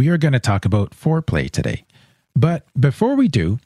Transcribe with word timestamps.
we 0.00 0.08
are 0.08 0.16
going 0.16 0.32
to 0.32 0.40
talk 0.40 0.64
about 0.64 0.92
foreplay 0.92 1.50
today. 1.50 1.84
But 2.34 2.64
before 2.80 3.16
we 3.16 3.28
do, 3.28 3.58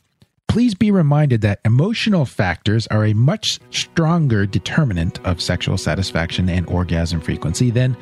please 0.49 0.75
be 0.75 0.91
reminded 0.91 1.43
that 1.43 1.61
emotional 1.65 2.25
factors 2.25 2.89
are 2.89 3.05
a 3.05 3.13
much 3.13 3.61
stronger 3.71 4.45
determinant 4.45 5.25
of 5.25 5.41
sexual 5.41 5.79
satisfaction 5.79 6.49
and 6.49 6.67
orgasm 6.69 7.21
frequency 7.21 7.71
than 7.71 7.97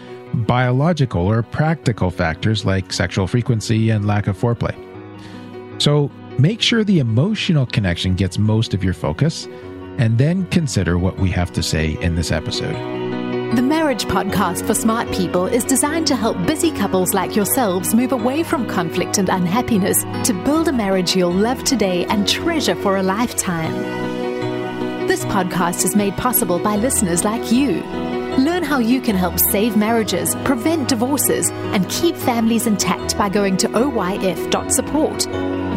biological 0.46 1.21
or 1.21 1.42
practical 1.42 2.10
factors 2.10 2.64
like 2.64 2.90
sexual 2.90 3.26
frequency 3.26 3.90
and 3.90 4.06
lack 4.06 4.26
of 4.29 4.38
foreplay. 4.38 4.74
So 5.78 6.10
make 6.38 6.62
sure 6.62 6.85
the 6.85 7.01
emotional 7.01 7.67
connection 7.67 8.14
gets 8.14 8.38
most 8.38 8.72
of 8.72 8.83
your 8.83 8.94
focus, 8.94 9.46
and 9.99 10.17
then 10.17 10.46
consider 10.46 10.96
what 10.96 11.19
we 11.19 11.28
have 11.33 11.53
to 11.53 11.62
say 11.62 11.99
in 12.01 12.14
this 12.14 12.33
episode. 12.33 13.01
The 13.54 13.60
Marriage 13.60 14.06
Podcast 14.06 14.66
for 14.66 14.72
Smart 14.72 15.12
People 15.12 15.44
is 15.44 15.62
designed 15.62 16.06
to 16.06 16.16
help 16.16 16.38
busy 16.46 16.70
couples 16.70 17.12
like 17.12 17.37
yourselves 17.37 17.95
move 17.95 18.12
away 18.12 18.42
from 18.42 18.66
conflict 18.66 19.19
and 19.19 19.28
unhappiness 19.28 20.02
to 20.27 20.33
build 20.43 20.69
a 20.69 20.73
marriage 20.73 21.15
you'll 21.15 21.34
love 21.34 21.62
today 21.62 22.07
and 22.07 22.27
treasure 22.27 22.74
for 22.74 22.96
a 22.96 23.02
lifetime. 23.02 23.74
This 25.07 25.27
podcast 25.27 25.84
is 25.84 25.95
made 25.95 26.16
possible 26.16 26.60
by 26.60 26.77
listeners 26.77 27.24
like 27.24 27.52
you. 27.52 27.83
Learn 28.38 28.62
how 28.62 28.79
you 28.79 29.02
can 29.02 29.16
help 29.16 29.38
save 29.38 29.77
marriages, 29.77 30.34
prevent 30.46 30.88
divorces, 30.88 31.51
and 31.51 31.87
keep 31.91 32.16
families 32.16 32.66
intact 32.66 33.19
by 33.19 33.29
going 33.29 33.59
to 33.59 33.69
oyf.support. 33.69 35.27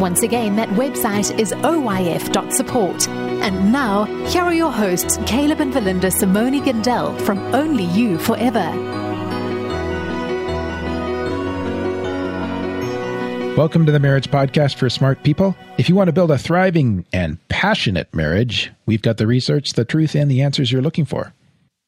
Once 0.00 0.22
again, 0.22 0.56
that 0.56 0.70
website 0.70 1.38
is 1.38 1.52
oyf.support. 1.52 3.25
And 3.46 3.70
now, 3.70 4.06
here 4.26 4.42
are 4.42 4.52
your 4.52 4.72
hosts, 4.72 5.18
Caleb 5.24 5.60
and 5.60 5.72
Verlinda 5.72 6.12
Simone 6.12 6.60
Gandel 6.64 7.16
from 7.20 7.38
Only 7.54 7.84
You 7.84 8.18
Forever. 8.18 8.72
Welcome 13.56 13.86
to 13.86 13.92
the 13.92 14.00
Marriage 14.00 14.28
Podcast 14.32 14.78
for 14.78 14.90
Smart 14.90 15.22
People. 15.22 15.54
If 15.78 15.88
you 15.88 15.94
want 15.94 16.08
to 16.08 16.12
build 16.12 16.32
a 16.32 16.38
thriving 16.38 17.06
and 17.12 17.38
passionate 17.46 18.12
marriage, 18.12 18.72
we've 18.84 19.00
got 19.00 19.16
the 19.16 19.28
research, 19.28 19.68
the 19.76 19.84
truth, 19.84 20.16
and 20.16 20.28
the 20.28 20.42
answers 20.42 20.72
you're 20.72 20.82
looking 20.82 21.04
for. 21.04 21.32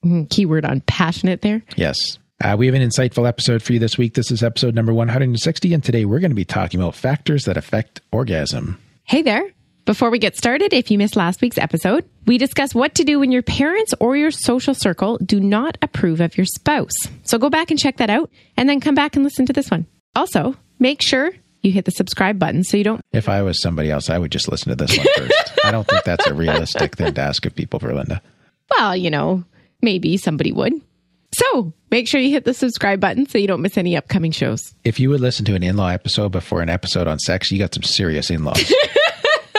Mm, 0.05 0.31
keyword 0.31 0.65
on 0.65 0.83
passionate 0.83 1.43
there. 1.43 1.65
Yes. 1.75 1.99
Uh, 2.41 2.55
we 2.57 2.67
have 2.67 2.77
an 2.77 2.89
insightful 2.89 3.27
episode 3.27 3.65
for 3.65 3.73
you 3.73 3.81
this 3.81 3.99
week. 3.99 4.15
This 4.15 4.31
is 4.31 4.45
episode 4.45 4.77
number 4.77 4.95
160, 4.95 5.75
and 5.75 5.83
today 5.83 6.05
we're 6.05 6.21
going 6.21 6.31
to 6.31 6.37
be 6.37 6.45
talking 6.45 6.79
about 6.79 6.95
factors 6.95 7.47
that 7.47 7.57
affect 7.57 8.01
orgasm. 8.13 8.81
Hey 9.03 9.23
there. 9.23 9.43
Before 9.89 10.11
we 10.11 10.19
get 10.19 10.37
started, 10.37 10.75
if 10.75 10.91
you 10.91 10.99
missed 10.99 11.17
last 11.17 11.41
week's 11.41 11.57
episode, 11.57 12.05
we 12.27 12.37
discuss 12.37 12.75
what 12.75 12.97
to 12.97 13.05
do 13.05 13.21
when 13.21 13.33
your 13.33 13.41
parents 13.41 13.95
or 13.99 14.19
your 14.19 14.31
social 14.31 14.75
circle 14.75 15.17
do 15.25 15.41
not 15.41 15.79
approve 15.81 16.21
of 16.21 16.37
your 16.37 16.45
spouse. 16.45 16.93
So 17.23 17.39
go 17.39 17.49
back 17.49 17.71
and 17.71 17.81
check 17.81 17.97
that 17.97 18.11
out, 18.11 18.31
and 18.59 18.69
then 18.69 18.81
come 18.81 18.95
back 18.95 19.17
and 19.17 19.25
listen 19.25 19.47
to 19.47 19.55
this 19.55 19.71
one. 19.71 19.87
Also, 20.15 20.55
make 20.79 21.01
sure 21.01 21.31
you 21.63 21.73
hit 21.73 21.87
the 21.87 21.91
subscribe 21.91 22.39
button 22.39 22.65
so 22.65 22.77
you 22.77 22.85
don't. 22.85 23.01
If 23.13 23.31
I 23.31 23.41
was 23.41 23.63
somebody 23.63 23.91
else, 23.91 24.11
I 24.11 24.19
would 24.19 24.31
just 24.31 24.51
listen 24.51 24.69
to 24.69 24.77
this 24.77 24.95
one 24.95 25.07
first. 25.17 25.53
I 25.65 25.71
don't 25.71 25.89
think 25.89 26.05
that's 26.05 26.27
a 26.27 26.35
realistic 26.35 26.97
thing 26.97 27.15
to 27.15 27.21
ask 27.23 27.47
of 27.47 27.55
people, 27.55 27.81
Verlinda. 27.81 28.21
Well, 28.77 28.95
you 28.95 29.09
know, 29.09 29.43
maybe 29.81 30.19
somebody 30.19 30.53
would. 30.53 30.75
So 31.33 31.73
make 31.91 32.09
sure 32.09 32.21
you 32.21 32.33
hit 32.33 32.45
the 32.45 32.53
subscribe 32.53 33.01
button 33.01 33.27
so 33.27 33.39
you 33.39 33.47
don't 33.47 33.63
miss 33.63 33.79
any 33.79 33.97
upcoming 33.97 34.33
shows. 34.33 34.75
If 34.85 35.01
you 35.01 35.09
would 35.09 35.21
listen 35.23 35.47
to 35.47 35.55
an 35.55 35.63
in 35.63 35.79
law 35.79 35.89
episode 35.89 36.29
before 36.29 36.61
an 36.61 36.69
episode 36.69 37.07
on 37.07 37.19
sex, 37.19 37.51
you 37.51 37.59
got 37.59 37.73
some 37.73 37.85
serious 37.85 38.29
in 38.29 38.45
laws. 38.45 38.71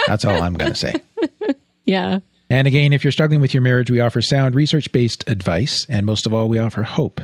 that's 0.10 0.26
all 0.26 0.42
I'm 0.42 0.56
going 0.56 0.74
to 0.74 0.78
say. 0.78 0.96
Yeah. 1.86 2.20
And 2.52 2.68
again, 2.68 2.94
if 2.94 3.04
you're 3.04 3.12
struggling 3.12 3.42
with 3.42 3.52
your 3.52 3.64
marriage, 3.64 3.90
we 3.90 4.00
offer 4.00 4.22
sound, 4.22 4.54
research 4.54 4.92
based 4.92 5.28
advice. 5.28 5.88
And 5.90 6.06
most 6.06 6.28
of 6.28 6.34
all, 6.36 6.48
we 6.48 6.60
offer 6.60 6.84
hope. 6.84 7.20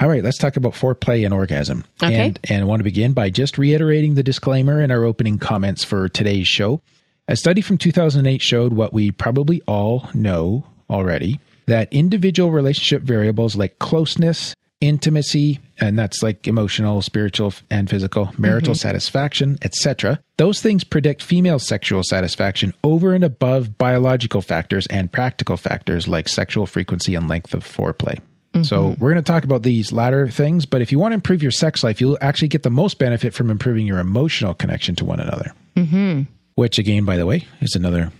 All 0.00 0.08
right, 0.08 0.22
let's 0.22 0.36
talk 0.36 0.58
about 0.58 0.74
foreplay 0.74 1.24
and 1.24 1.32
orgasm. 1.32 1.84
Okay. 2.02 2.14
And, 2.14 2.38
and 2.50 2.60
I 2.60 2.64
want 2.64 2.80
to 2.80 2.84
begin 2.84 3.14
by 3.14 3.30
just 3.30 3.56
reiterating 3.56 4.14
the 4.14 4.22
disclaimer 4.22 4.82
in 4.82 4.90
our 4.90 5.04
opening 5.04 5.38
comments 5.38 5.82
for 5.82 6.10
today's 6.10 6.46
show. 6.46 6.82
A 7.26 7.36
study 7.36 7.62
from 7.62 7.78
2008 7.78 8.42
showed 8.42 8.74
what 8.74 8.92
we 8.92 9.10
probably 9.12 9.62
all 9.66 10.10
know 10.12 10.66
already 10.90 11.40
that 11.66 11.90
individual 11.92 12.50
relationship 12.50 13.02
variables 13.02 13.56
like 13.56 13.78
closeness, 13.78 14.54
intimacy, 14.82 15.60
and 15.78 15.98
that's 15.98 16.22
like 16.22 16.46
emotional, 16.46 17.00
spiritual, 17.00 17.54
and 17.70 17.88
physical, 17.88 18.32
marital 18.36 18.74
satisfaction, 18.74 19.56
etc. 19.62 20.20
Those 20.36 20.60
things 20.60 20.84
predict 20.84 21.22
female 21.22 21.58
sexual 21.58 22.02
satisfaction 22.02 22.74
over 22.84 23.14
and 23.14 23.24
above 23.24 23.78
biological 23.78 24.42
factors 24.42 24.86
and 24.88 25.10
practical 25.10 25.56
factors 25.56 26.08
like 26.08 26.28
sexual 26.28 26.66
frequency 26.66 27.14
and 27.14 27.28
length 27.28 27.54
of 27.54 27.64
foreplay. 27.64 28.18
So, 28.64 28.94
we're 28.98 29.10
going 29.10 29.24
to 29.24 29.32
talk 29.32 29.44
about 29.44 29.62
these 29.62 29.92
latter 29.92 30.28
things, 30.28 30.66
but 30.66 30.82
if 30.82 30.92
you 30.92 30.98
want 30.98 31.12
to 31.12 31.14
improve 31.14 31.42
your 31.42 31.50
sex 31.50 31.82
life, 31.82 32.02
you'll 32.02 32.18
actually 32.20 32.48
get 32.48 32.62
the 32.62 32.68
most 32.68 32.98
benefit 32.98 33.32
from 33.32 33.50
improving 33.50 33.86
your 33.86 33.98
emotional 33.98 34.52
connection 34.52 34.94
to 34.96 35.06
one 35.06 35.20
another. 35.20 35.54
Mm-hmm. 35.74 36.24
Which, 36.56 36.78
again, 36.78 37.06
by 37.06 37.16
the 37.16 37.24
way, 37.24 37.46
is 37.62 37.74
another 37.74 38.12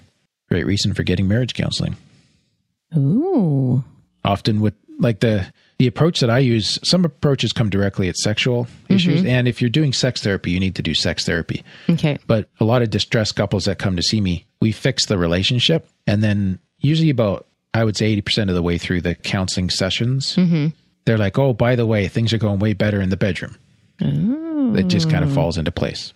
great 0.52 0.64
reason 0.64 0.92
for 0.94 1.02
getting 1.02 1.26
marriage 1.26 1.54
counseling 1.54 1.96
Ooh. 2.94 3.82
often 4.22 4.60
with 4.60 4.74
like 4.98 5.20
the 5.20 5.50
the 5.82 5.88
approach 5.88 6.20
that 6.20 6.30
I 6.30 6.38
use, 6.38 6.78
some 6.88 7.04
approaches 7.04 7.52
come 7.52 7.68
directly 7.68 8.08
at 8.08 8.16
sexual 8.16 8.68
issues, 8.88 9.24
and 9.24 9.48
if 9.48 9.60
you're 9.60 9.68
doing 9.68 9.92
sex 9.92 10.22
therapy, 10.22 10.52
you 10.52 10.60
need 10.60 10.76
to 10.76 10.82
do 10.82 10.94
sex 10.94 11.26
therapy. 11.26 11.64
Okay. 11.90 12.18
But 12.28 12.48
a 12.60 12.64
lot 12.64 12.82
of 12.82 12.90
distressed 12.90 13.34
couples 13.34 13.64
that 13.64 13.80
come 13.80 13.96
to 13.96 14.02
see 14.02 14.20
me, 14.20 14.46
we 14.60 14.70
fix 14.70 15.06
the 15.06 15.18
relationship, 15.18 15.88
and 16.06 16.22
then 16.22 16.60
usually 16.78 17.10
about 17.10 17.46
I 17.74 17.82
would 17.82 17.96
say 17.96 18.06
eighty 18.06 18.20
percent 18.20 18.48
of 18.48 18.54
the 18.54 18.62
way 18.62 18.78
through 18.78 19.00
the 19.00 19.16
counseling 19.16 19.70
sessions, 19.70 20.36
they're 21.04 21.18
like, 21.18 21.36
"Oh, 21.36 21.52
by 21.52 21.74
the 21.74 21.84
way, 21.84 22.06
things 22.06 22.32
are 22.32 22.38
going 22.38 22.60
way 22.60 22.74
better 22.74 23.00
in 23.00 23.10
the 23.10 23.16
bedroom." 23.16 23.56
It 23.98 24.86
just 24.86 25.10
kind 25.10 25.24
of 25.24 25.34
falls 25.34 25.58
into 25.58 25.72
place. 25.72 26.12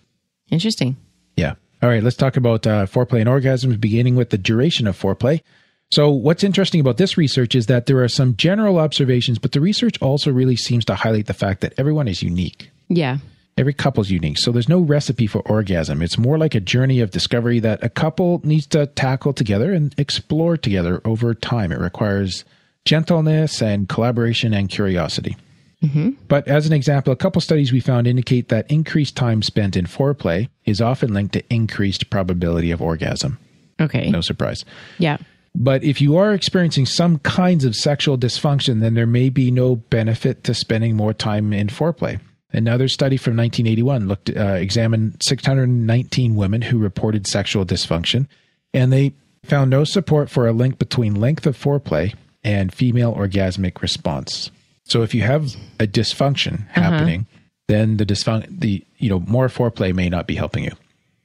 Interesting. 0.49 0.95
Yeah. 1.35 1.55
All 1.83 1.89
right, 1.89 2.01
let's 2.01 2.15
talk 2.15 2.37
about 2.37 2.65
uh, 2.65 2.85
foreplay 2.85 3.19
and 3.19 3.29
orgasms, 3.29 3.81
beginning 3.81 4.15
with 4.15 4.29
the 4.29 4.37
duration 4.37 4.87
of 4.87 4.97
foreplay. 4.97 5.41
So, 5.89 6.09
what's 6.09 6.43
interesting 6.43 6.81
about 6.81 6.97
this 6.97 7.17
research 7.17 7.55
is 7.55 7.67
that 7.67 7.85
there 7.85 8.03
are 8.03 8.09
some 8.09 8.35
general 8.35 8.77
observations, 8.77 9.39
but 9.39 9.53
the 9.53 9.61
research 9.61 10.01
also 10.01 10.31
really 10.31 10.57
seems 10.57 10.83
to 10.85 10.95
highlight 10.95 11.27
the 11.27 11.33
fact 11.33 11.61
that 11.61 11.73
everyone 11.77 12.07
is 12.07 12.21
unique. 12.21 12.69
Yeah. 12.89 13.17
Every 13.57 13.73
couple's 13.73 14.09
unique. 14.09 14.37
So, 14.37 14.51
there's 14.51 14.67
no 14.67 14.79
recipe 14.79 15.27
for 15.27 15.39
orgasm. 15.49 16.01
It's 16.01 16.17
more 16.17 16.37
like 16.37 16.55
a 16.55 16.59
journey 16.59 16.99
of 16.99 17.11
discovery 17.11 17.59
that 17.61 17.83
a 17.83 17.89
couple 17.89 18.41
needs 18.43 18.67
to 18.67 18.87
tackle 18.87 19.33
together 19.33 19.71
and 19.71 19.95
explore 19.97 20.57
together 20.57 21.01
over 21.05 21.33
time. 21.33 21.71
It 21.71 21.79
requires 21.79 22.43
gentleness 22.83 23.61
and 23.61 23.87
collaboration 23.87 24.53
and 24.53 24.69
curiosity. 24.69 25.37
Mm-hmm. 25.83 26.11
But 26.27 26.47
as 26.47 26.65
an 26.65 26.73
example, 26.73 27.13
a 27.13 27.17
couple 27.17 27.39
studies 27.39 27.71
we 27.71 27.79
found 27.79 28.07
indicate 28.07 28.49
that 28.49 28.69
increased 28.69 29.15
time 29.15 29.41
spent 29.41 29.77
in 29.77 29.85
foreplay 29.85 30.49
is 30.65 30.81
often 30.81 31.13
linked 31.13 31.33
to 31.33 31.53
increased 31.53 32.09
probability 32.09 32.71
of 32.71 32.81
orgasm. 32.81 33.37
Okay. 33.79 34.09
No 34.09 34.21
surprise. 34.21 34.65
Yeah. 34.97 35.17
But 35.59 35.83
if 35.83 35.99
you 36.01 36.17
are 36.17 36.33
experiencing 36.33 36.85
some 36.85 37.17
kinds 37.19 37.65
of 37.65 37.75
sexual 37.75 38.15
dysfunction, 38.15 38.79
then 38.79 38.93
there 38.93 39.07
may 39.07 39.29
be 39.29 39.49
no 39.49 39.77
benefit 39.77 40.43
to 40.43 40.53
spending 40.53 40.95
more 40.95 41.13
time 41.13 41.51
in 41.51 41.67
foreplay. 41.67 42.19
Another 42.51 42.87
study 42.87 43.17
from 43.17 43.35
1981 43.35 44.07
looked 44.07 44.29
uh, 44.29 44.53
examined 44.53 45.17
619 45.23 46.35
women 46.35 46.61
who 46.61 46.77
reported 46.77 47.25
sexual 47.25 47.65
dysfunction, 47.65 48.27
and 48.71 48.93
they 48.93 49.13
found 49.43 49.71
no 49.71 49.83
support 49.83 50.29
for 50.29 50.47
a 50.47 50.53
link 50.53 50.77
between 50.77 51.15
length 51.15 51.47
of 51.47 51.57
foreplay 51.57 52.13
and 52.43 52.71
female 52.71 53.15
orgasmic 53.15 53.81
response. 53.81 54.51
So 54.83 55.01
if 55.01 55.15
you 55.15 55.23
have 55.23 55.55
a 55.79 55.87
dysfunction 55.87 56.67
happening, 56.69 57.25
then 57.67 57.97
the 57.97 58.05
dysfunction, 58.05 58.59
the 58.59 58.85
you 58.99 59.09
know, 59.09 59.21
more 59.21 59.47
foreplay 59.47 59.93
may 59.93 60.07
not 60.07 60.27
be 60.27 60.35
helping 60.35 60.63
you. 60.63 60.71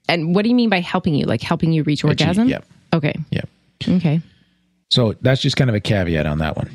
And 0.08 0.34
what 0.34 0.42
do 0.42 0.48
you 0.48 0.54
mean 0.54 0.70
by 0.70 0.80
helping 0.80 1.14
you? 1.14 1.26
Like 1.26 1.42
helping 1.42 1.72
you 1.72 1.82
reach 1.82 2.02
orgasm? 2.02 2.48
Yep. 2.48 2.64
Okay. 2.94 3.14
Yeah. 3.30 3.42
Okay. 3.88 4.20
So 4.90 5.14
that's 5.20 5.40
just 5.40 5.56
kind 5.56 5.70
of 5.70 5.76
a 5.76 5.80
caveat 5.80 6.26
on 6.26 6.38
that 6.38 6.56
one. 6.56 6.70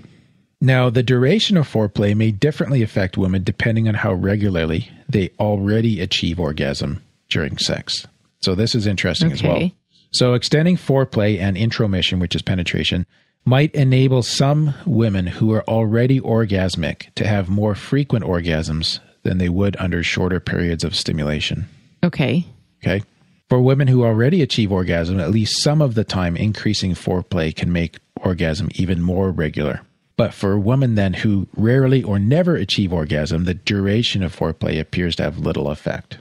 Now, 0.59 0.89
the 0.89 1.03
duration 1.03 1.55
of 1.55 1.71
foreplay 1.71 2.15
may 2.15 2.31
differently 2.31 2.81
affect 2.81 3.17
women 3.17 3.43
depending 3.43 3.87
on 3.87 3.93
how 3.93 4.13
regularly 4.13 4.89
they 5.07 5.29
already 5.39 6.01
achieve 6.01 6.39
orgasm 6.39 7.03
during 7.29 7.57
sex. 7.59 8.07
So 8.41 8.55
this 8.55 8.73
is 8.73 8.87
interesting 8.87 9.31
as 9.31 9.43
well. 9.43 9.69
So 10.11 10.33
extending 10.33 10.77
foreplay 10.77 11.39
and 11.39 11.57
intromission, 11.57 12.19
which 12.19 12.35
is 12.35 12.41
penetration, 12.41 13.05
might 13.45 13.73
enable 13.75 14.23
some 14.23 14.73
women 14.85 15.27
who 15.27 15.53
are 15.53 15.63
already 15.69 16.19
orgasmic 16.19 17.13
to 17.15 17.27
have 17.27 17.49
more 17.49 17.75
frequent 17.75 18.25
orgasms 18.25 18.99
than 19.23 19.37
they 19.37 19.49
would 19.49 19.77
under 19.77 20.03
shorter 20.03 20.39
periods 20.39 20.83
of 20.83 20.95
stimulation. 20.95 21.67
Okay. 22.03 22.45
Okay. 22.83 23.03
For 23.49 23.61
women 23.61 23.87
who 23.87 24.03
already 24.03 24.41
achieve 24.41 24.71
orgasm, 24.71 25.19
at 25.19 25.31
least 25.31 25.61
some 25.63 25.81
of 25.81 25.95
the 25.95 26.03
time 26.03 26.35
increasing 26.35 26.93
foreplay 26.93 27.55
can 27.55 27.71
make 27.71 27.97
orgasm 28.21 28.69
even 28.75 29.01
more 29.01 29.31
regular. 29.31 29.81
But 30.17 30.33
for 30.33 30.59
women 30.59 30.95
then 30.95 31.13
who 31.13 31.47
rarely 31.55 32.03
or 32.03 32.19
never 32.19 32.55
achieve 32.55 32.91
orgasm, 32.91 33.45
the 33.45 33.53
duration 33.53 34.23
of 34.23 34.35
foreplay 34.35 34.79
appears 34.79 35.15
to 35.17 35.23
have 35.23 35.37
little 35.37 35.69
effect. 35.69 36.17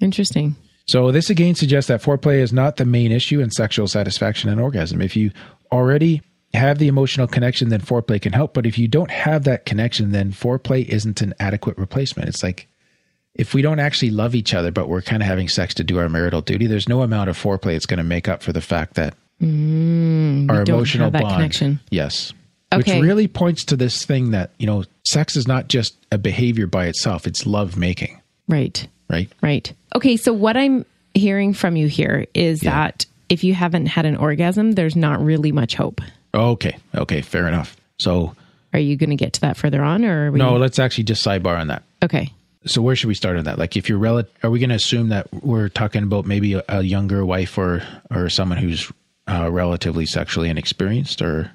Interesting. 0.00 0.56
So 0.86 1.12
this 1.12 1.28
again 1.28 1.54
suggests 1.54 1.88
that 1.88 2.02
foreplay 2.02 2.36
is 2.38 2.52
not 2.52 2.76
the 2.76 2.84
main 2.84 3.12
issue 3.12 3.40
in 3.40 3.50
sexual 3.50 3.86
satisfaction 3.86 4.48
and 4.48 4.60
orgasm. 4.60 5.02
If 5.02 5.16
you 5.16 5.32
already 5.70 6.22
have 6.54 6.78
the 6.78 6.88
emotional 6.88 7.26
connection, 7.26 7.68
then 7.68 7.80
foreplay 7.80 8.22
can 8.22 8.32
help. 8.32 8.54
But 8.54 8.66
if 8.66 8.78
you 8.78 8.88
don't 8.88 9.10
have 9.10 9.44
that 9.44 9.66
connection, 9.66 10.12
then 10.12 10.32
foreplay 10.32 10.88
isn't 10.88 11.20
an 11.20 11.34
adequate 11.38 11.76
replacement. 11.76 12.28
It's 12.28 12.42
like 12.42 12.68
if 13.34 13.54
we 13.54 13.62
don't 13.62 13.78
actually 13.80 14.10
love 14.10 14.34
each 14.34 14.54
other, 14.54 14.70
but 14.70 14.88
we're 14.88 15.02
kind 15.02 15.22
of 15.22 15.28
having 15.28 15.48
sex 15.48 15.74
to 15.74 15.84
do 15.84 15.98
our 15.98 16.08
marital 16.08 16.40
duty, 16.40 16.66
there's 16.66 16.88
no 16.88 17.02
amount 17.02 17.30
of 17.30 17.38
foreplay 17.38 17.72
that's 17.72 17.86
going 17.86 17.98
to 17.98 18.04
make 18.04 18.28
up 18.28 18.42
for 18.42 18.52
the 18.52 18.60
fact 18.60 18.94
that 18.94 19.14
our 19.40 19.46
Mm, 19.46 20.46
don't 20.48 20.68
emotional 20.68 21.10
bond. 21.10 21.26
connection. 21.28 21.80
Yes. 21.90 22.32
Okay. 22.72 22.94
Which 22.98 23.02
really 23.02 23.26
points 23.28 23.64
to 23.66 23.76
this 23.76 24.04
thing 24.04 24.30
that, 24.32 24.50
you 24.58 24.66
know, 24.66 24.84
sex 25.06 25.36
is 25.36 25.48
not 25.48 25.68
just 25.68 25.96
a 26.12 26.18
behavior 26.18 26.66
by 26.66 26.86
itself, 26.86 27.26
it's 27.26 27.46
love 27.46 27.76
making, 27.76 28.20
Right. 28.48 28.86
right? 29.08 29.28
Right. 29.42 29.72
Okay. 29.96 30.16
So 30.16 30.32
what 30.32 30.56
I'm 30.56 30.84
hearing 31.14 31.52
from 31.54 31.76
you 31.76 31.88
here 31.88 32.26
is 32.34 32.62
Yeah. 32.62 32.70
that 32.72 33.06
if 33.28 33.42
you 33.42 33.54
haven't 33.54 33.86
had 33.86 34.06
an 34.06 34.16
orgasm, 34.16 34.72
there's 34.72 34.94
not 34.96 35.24
really 35.24 35.52
much 35.52 35.74
hope. 35.74 36.00
Okay. 36.34 36.76
Okay. 36.94 37.20
Fair 37.22 37.48
enough. 37.48 37.76
So, 37.98 38.34
Are 38.72 38.78
you 38.78 38.96
going 38.96 39.10
to 39.10 39.16
get 39.16 39.32
to 39.34 39.40
that 39.40 39.56
further 39.56 39.82
on, 39.82 40.04
or 40.04 40.26
are 40.26 40.30
we? 40.32 40.38
no, 40.38 40.56
let's 40.56 40.78
actually 40.78 41.04
just 41.04 41.24
sidebar 41.24 41.58
on 41.58 41.68
that. 41.68 41.82
Okay. 42.04 42.30
So, 42.66 42.82
where 42.82 42.94
should 42.94 43.08
we 43.08 43.14
start 43.14 43.36
on 43.38 43.44
that? 43.44 43.58
Like, 43.58 43.76
if 43.76 43.88
you're 43.88 43.98
rel- 43.98 44.22
are 44.42 44.50
we 44.50 44.58
going 44.58 44.68
to 44.70 44.76
assume 44.76 45.08
that 45.08 45.32
we're 45.32 45.68
talking 45.70 46.02
about 46.02 46.26
maybe 46.26 46.54
a, 46.54 46.64
a 46.68 46.82
younger 46.82 47.24
wife 47.24 47.56
or 47.56 47.82
or 48.10 48.28
someone 48.28 48.58
who's 48.58 48.90
uh, 49.26 49.50
relatively 49.50 50.04
sexually 50.04 50.50
inexperienced, 50.50 51.22
or 51.22 51.50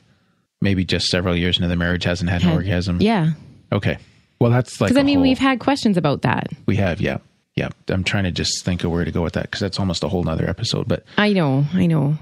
maybe 0.62 0.84
just 0.84 1.08
several 1.08 1.36
years 1.36 1.58
into 1.58 1.68
the 1.68 1.76
marriage 1.76 2.04
hasn't 2.06 2.30
had 2.30 2.44
an 2.44 2.50
orgasm? 2.50 3.02
Yeah. 3.02 3.32
Okay. 3.72 3.98
Well, 4.40 4.50
that's 4.52 4.82
like 4.82 4.90
Because 4.90 5.00
I 5.00 5.04
mean, 5.04 5.18
whole- 5.18 5.24
we've 5.24 5.38
had 5.40 5.60
questions 5.60 5.96
about 5.98 6.24
that. 6.24 6.48
we 6.66 6.76
have 6.78 7.00
yeah 7.00 7.18
yeah. 7.56 7.70
I'm 7.88 8.04
trying 8.04 8.24
to 8.26 8.32
just 8.32 8.66
think 8.66 8.84
of 8.84 8.92
where 8.92 9.06
to 9.06 9.12
go 9.12 9.22
with 9.22 9.34
that 9.34 9.44
because 9.44 9.60
that's 9.62 9.80
almost 9.80 10.04
a 10.04 10.08
whole 10.10 10.24
nother 10.24 10.50
episode. 10.50 10.88
But 10.88 11.06
I 11.18 11.34
know. 11.34 11.66
I 11.74 11.86
know. 11.86 12.18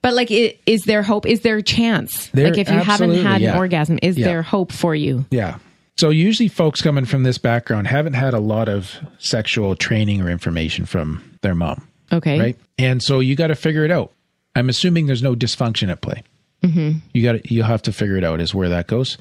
But 0.00 0.14
like, 0.14 0.30
is 0.30 0.82
there 0.84 1.02
hope? 1.02 1.26
Is 1.26 1.40
there 1.42 1.56
a 1.58 1.62
chance? 1.62 2.28
There- 2.28 2.48
like, 2.50 2.58
if 2.58 2.68
you 2.70 2.78
haven't 2.78 3.14
had 3.16 3.40
yeah. 3.40 3.52
an 3.52 3.58
orgasm, 3.58 3.98
is 4.02 4.16
Yeah. 4.16 4.26
there 4.26 4.42
hope 4.42 4.72
for 4.72 4.94
you? 4.94 5.24
Yeah. 5.30 5.58
So 6.02 6.10
usually 6.10 6.48
folks 6.48 6.82
coming 6.82 7.04
from 7.04 7.22
this 7.22 7.38
background 7.38 7.86
haven't 7.86 8.14
had 8.14 8.34
a 8.34 8.40
lot 8.40 8.68
of 8.68 8.98
sexual 9.20 9.76
training 9.76 10.20
or 10.20 10.28
information 10.30 10.84
from 10.84 11.22
their 11.42 11.54
mom, 11.54 11.86
Okay. 12.12 12.40
right? 12.40 12.56
And 12.76 13.00
so 13.00 13.20
you 13.20 13.36
got 13.36 13.46
to 13.46 13.54
figure 13.54 13.84
it 13.84 13.92
out. 13.92 14.10
I'm 14.56 14.68
assuming 14.68 15.06
there's 15.06 15.22
no 15.22 15.36
dysfunction 15.36 15.90
at 15.92 16.00
play. 16.00 16.24
Mm-hmm. 16.64 16.98
You 17.14 17.22
got 17.22 17.44
to 17.44 17.54
you 17.54 17.62
have 17.62 17.82
to 17.82 17.92
figure 17.92 18.16
it 18.16 18.24
out 18.24 18.40
is 18.40 18.52
where 18.52 18.68
that 18.70 18.88
goes. 18.88 19.16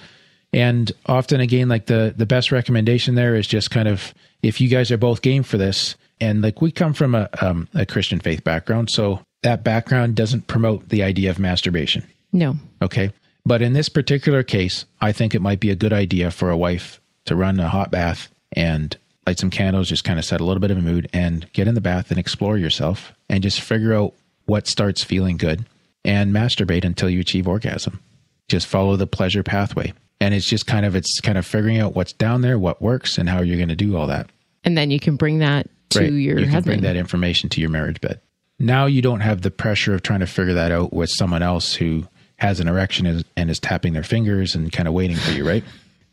And 0.54 0.92
often 1.06 1.40
again, 1.40 1.70
like 1.70 1.86
the 1.86 2.16
the 2.18 2.26
best 2.26 2.52
recommendation 2.52 3.14
there 3.14 3.36
is 3.36 3.46
just 3.46 3.70
kind 3.70 3.88
of 3.88 4.12
if 4.42 4.60
you 4.60 4.68
guys 4.68 4.90
are 4.90 4.98
both 4.98 5.22
game 5.22 5.44
for 5.44 5.58
this, 5.60 5.96
and 6.20 6.42
like 6.42 6.64
we 6.64 6.72
come 6.72 6.94
from 6.94 7.14
a 7.14 7.30
um, 7.42 7.68
a 7.76 7.86
Christian 7.86 8.20
faith 8.20 8.44
background, 8.44 8.90
so 8.90 9.20
that 9.44 9.64
background 9.64 10.16
doesn't 10.16 10.48
promote 10.48 10.90
the 10.90 11.04
idea 11.04 11.30
of 11.30 11.38
masturbation. 11.38 12.08
No. 12.34 12.56
Okay. 12.82 13.12
But 13.46 13.62
in 13.62 13.74
this 13.74 13.90
particular 13.90 14.44
case, 14.44 14.86
I 15.00 15.12
think 15.12 15.34
it 15.34 15.42
might 15.42 15.60
be 15.60 15.72
a 15.72 15.76
good 15.76 15.94
idea 15.94 16.32
for 16.32 16.50
a 16.50 16.58
wife 16.58 17.02
to 17.26 17.36
run 17.36 17.60
a 17.60 17.70
hot 17.70 17.92
bath 17.92 18.30
and 18.54 18.96
light 19.26 19.40
some 19.40 19.50
candles, 19.50 19.90
just 19.90 20.04
kind 20.04 20.20
of 20.20 20.26
set 20.26 20.42
a 20.42 20.46
little 20.46 20.62
bit 20.62 20.72
of 20.72 20.78
a 20.78 20.82
mood 20.82 21.10
and 21.14 21.52
get 21.54 21.68
in 21.68 21.76
the 21.76 21.82
bath 21.82 22.10
and 22.12 22.20
explore 22.20 22.58
yourself 22.58 23.14
and 23.30 23.44
just 23.44 23.62
figure 23.62 23.94
out 23.94 24.14
what 24.46 24.68
starts 24.68 25.04
feeling 25.04 25.38
good 25.38 25.66
and 26.04 26.34
masturbate 26.34 26.84
until 26.86 27.10
you 27.10 27.20
achieve 27.20 27.48
orgasm. 27.48 28.00
Just 28.48 28.68
follow 28.68 28.96
the 28.96 29.08
pleasure 29.08 29.44
pathway. 29.44 29.94
And 30.20 30.34
it's 30.36 30.48
just 30.48 30.68
kind 30.68 30.86
of 30.86 30.96
it's 30.96 31.20
kind 31.20 31.38
of 31.38 31.46
figuring 31.48 31.80
out 31.80 31.96
what's 31.96 32.14
down 32.14 32.42
there, 32.42 32.60
what 32.60 32.82
works, 32.82 33.18
and 33.18 33.28
how 33.30 33.42
you're 33.42 33.58
going 33.58 33.70
to 33.70 33.76
do 33.76 33.96
all 33.98 34.08
that. 34.08 34.30
And 34.64 34.78
then 34.78 34.92
you 34.92 35.00
can 35.00 35.16
bring 35.16 35.40
that 35.40 35.68
to 35.92 36.00
Right. 36.00 36.12
your 36.12 36.38
you 36.38 36.46
can 36.46 36.54
husband. 36.54 36.66
bring 36.66 36.82
that 36.82 36.96
information 36.96 37.50
to 37.50 37.62
your 37.62 37.70
marriage 37.72 38.00
bed. 38.02 38.20
Now 38.60 38.86
you 38.86 39.02
don't 39.02 39.22
have 39.22 39.42
the 39.42 39.50
pressure 39.50 39.96
of 39.96 40.04
trying 40.04 40.20
to 40.20 40.28
figure 40.28 40.54
that 40.54 40.72
out 40.72 40.94
with 40.94 41.10
someone 41.10 41.42
else 41.42 41.74
who 41.74 42.08
has 42.42 42.60
an 42.60 42.68
erection 42.68 43.24
and- 43.38 43.50
is 43.50 43.60
tapping 43.60 43.94
their 43.94 44.04
fingers 44.04 44.56
and 44.56 44.72
kind 44.72 44.88
of 44.88 44.94
waiting 44.96 45.16
for 45.16 45.32
you, 45.32 45.48
right? 45.48 45.64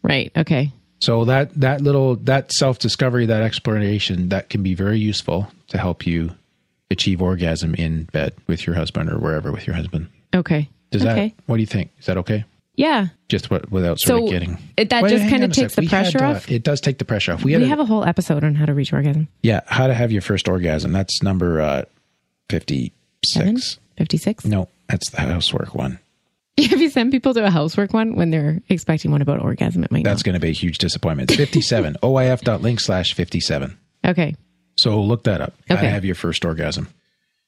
Right. 0.02 0.30
Okay. 0.36 0.70
So 1.00 1.24
that 1.24 1.54
that 1.60 1.80
little 1.80 2.16
that 2.16 2.52
self 2.52 2.78
discovery, 2.78 3.26
that 3.26 3.42
exploration, 3.42 4.28
that 4.28 4.48
can 4.50 4.62
be 4.62 4.74
very 4.74 4.98
useful 4.98 5.50
to 5.68 5.78
help 5.78 6.06
you 6.06 6.32
achieve 6.90 7.22
orgasm 7.22 7.74
in 7.74 8.04
bed 8.12 8.34
with 8.46 8.66
your 8.66 8.74
husband 8.76 9.10
or 9.10 9.18
wherever 9.18 9.52
with 9.52 9.66
your 9.66 9.76
husband. 9.76 10.08
Okay. 10.34 10.68
Does 10.90 11.02
okay. 11.04 11.28
that? 11.36 11.42
What 11.46 11.56
do 11.56 11.60
you 11.62 11.66
think? 11.66 11.90
Is 11.98 12.06
that 12.06 12.16
okay? 12.18 12.44
Yeah. 12.74 13.08
Just 13.28 13.50
what 13.50 13.70
without 13.70 13.98
sort 14.00 14.18
So, 14.20 14.24
of 14.24 14.30
getting 14.30 14.58
it- 14.76 14.90
that 14.90 15.02
Wait, 15.02 15.10
just 15.10 15.24
a 15.24 15.28
sec. 15.30 15.50
takes 15.52 15.74
the 15.76 15.80
We 15.82 15.86
had, 15.86 16.02
pressure 16.12 16.24
uh, 16.24 16.30
off? 16.34 16.50
It 16.50 16.62
does 16.62 16.80
take 16.80 16.98
the 16.98 17.04
pressure 17.04 17.32
off. 17.32 17.42
We, 17.44 17.52
had 17.52 17.60
We 17.62 17.66
a- 17.66 17.70
have 17.70 17.80
a 17.80 17.84
whole 17.84 18.04
episode 18.04 18.44
on 18.44 18.54
how 18.54 18.66
to 18.66 18.74
reach 18.74 18.92
orgasm. 18.92 19.28
yeah, 19.42 19.60
how 19.66 19.86
to 19.86 19.94
have 19.94 20.10
your 20.12 20.22
first 20.22 20.48
orgasm. 20.48 20.92
That's 20.92 21.22
number 21.22 21.60
uh, 21.60 21.82
fifty 22.50 22.92
six. 23.24 23.78
56? 23.96 24.44
No, 24.44 24.68
that's 24.88 25.10
the 25.10 25.20
housework 25.20 25.74
one. 25.74 25.98
If 26.72 26.80
you 26.80 26.90
send 26.90 27.12
people 27.12 27.34
to 27.34 27.46
a 27.46 27.50
housework 27.50 27.92
one 27.92 28.16
when 28.16 28.30
they're 28.30 28.60
expecting 28.68 29.12
one 29.12 29.22
about 29.22 29.40
orgasm, 29.40 29.84
it 29.84 29.92
might 29.92 29.98
be. 29.98 30.02
That's 30.02 30.24
going 30.24 30.34
to 30.34 30.40
be 30.40 30.48
a 30.48 30.52
huge 30.52 30.78
disappointment. 30.78 31.30
57, 31.30 31.94
oyf.link 32.02 32.80
slash 32.80 33.14
57. 33.14 33.78
Okay. 34.04 34.34
So 34.76 35.00
look 35.00 35.24
that 35.24 35.40
up. 35.40 35.54
How 35.68 35.76
to 35.76 35.88
have 35.88 36.04
your 36.04 36.16
first 36.16 36.44
orgasm. 36.44 36.88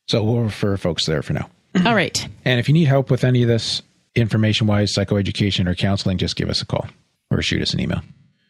So 0.06 0.22
we'll 0.22 0.42
refer 0.42 0.76
folks 0.76 1.06
there 1.06 1.22
for 1.22 1.32
now. 1.32 1.48
All 1.86 1.94
right. 1.94 2.26
And 2.44 2.60
if 2.60 2.68
you 2.68 2.74
need 2.74 2.86
help 2.86 3.10
with 3.10 3.24
any 3.24 3.42
of 3.42 3.48
this 3.48 3.82
information 4.14 4.66
wise, 4.66 4.92
psychoeducation 4.94 5.68
or 5.68 5.74
counseling, 5.74 6.18
just 6.18 6.36
give 6.36 6.48
us 6.48 6.62
a 6.62 6.66
call 6.66 6.86
or 7.30 7.42
shoot 7.42 7.62
us 7.62 7.74
an 7.74 7.80
email. 7.80 8.02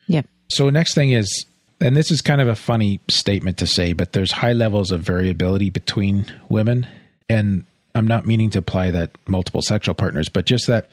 Yep. 0.08 0.26
So 0.48 0.68
next 0.70 0.94
thing 0.94 1.12
is, 1.12 1.46
and 1.80 1.96
this 1.96 2.10
is 2.10 2.20
kind 2.20 2.40
of 2.40 2.48
a 2.48 2.56
funny 2.56 3.00
statement 3.08 3.58
to 3.58 3.66
say, 3.66 3.92
but 3.92 4.12
there's 4.12 4.32
high 4.32 4.52
levels 4.52 4.90
of 4.90 5.00
variability 5.00 5.70
between 5.70 6.26
women. 6.48 6.86
And 7.28 7.64
I'm 7.94 8.06
not 8.06 8.26
meaning 8.26 8.50
to 8.50 8.58
apply 8.58 8.90
that 8.92 9.10
multiple 9.26 9.62
sexual 9.62 9.94
partners, 9.94 10.28
but 10.28 10.44
just 10.46 10.66
that 10.66 10.88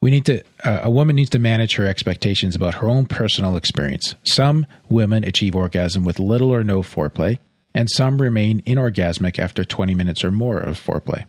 we 0.00 0.10
need 0.10 0.24
to, 0.26 0.42
uh, 0.64 0.80
a 0.84 0.90
woman 0.90 1.16
needs 1.16 1.30
to 1.30 1.38
manage 1.38 1.74
her 1.76 1.86
expectations 1.86 2.56
about 2.56 2.74
her 2.76 2.88
own 2.88 3.06
personal 3.06 3.56
experience. 3.56 4.14
Some 4.24 4.66
women 4.88 5.24
achieve 5.24 5.54
orgasm 5.54 6.04
with 6.04 6.18
little 6.18 6.50
or 6.50 6.64
no 6.64 6.82
foreplay, 6.82 7.38
and 7.74 7.90
some 7.90 8.20
remain 8.20 8.62
anorgasmic 8.62 9.38
after 9.38 9.64
20 9.64 9.94
minutes 9.94 10.24
or 10.24 10.30
more 10.30 10.58
of 10.58 10.78
foreplay. 10.82 11.24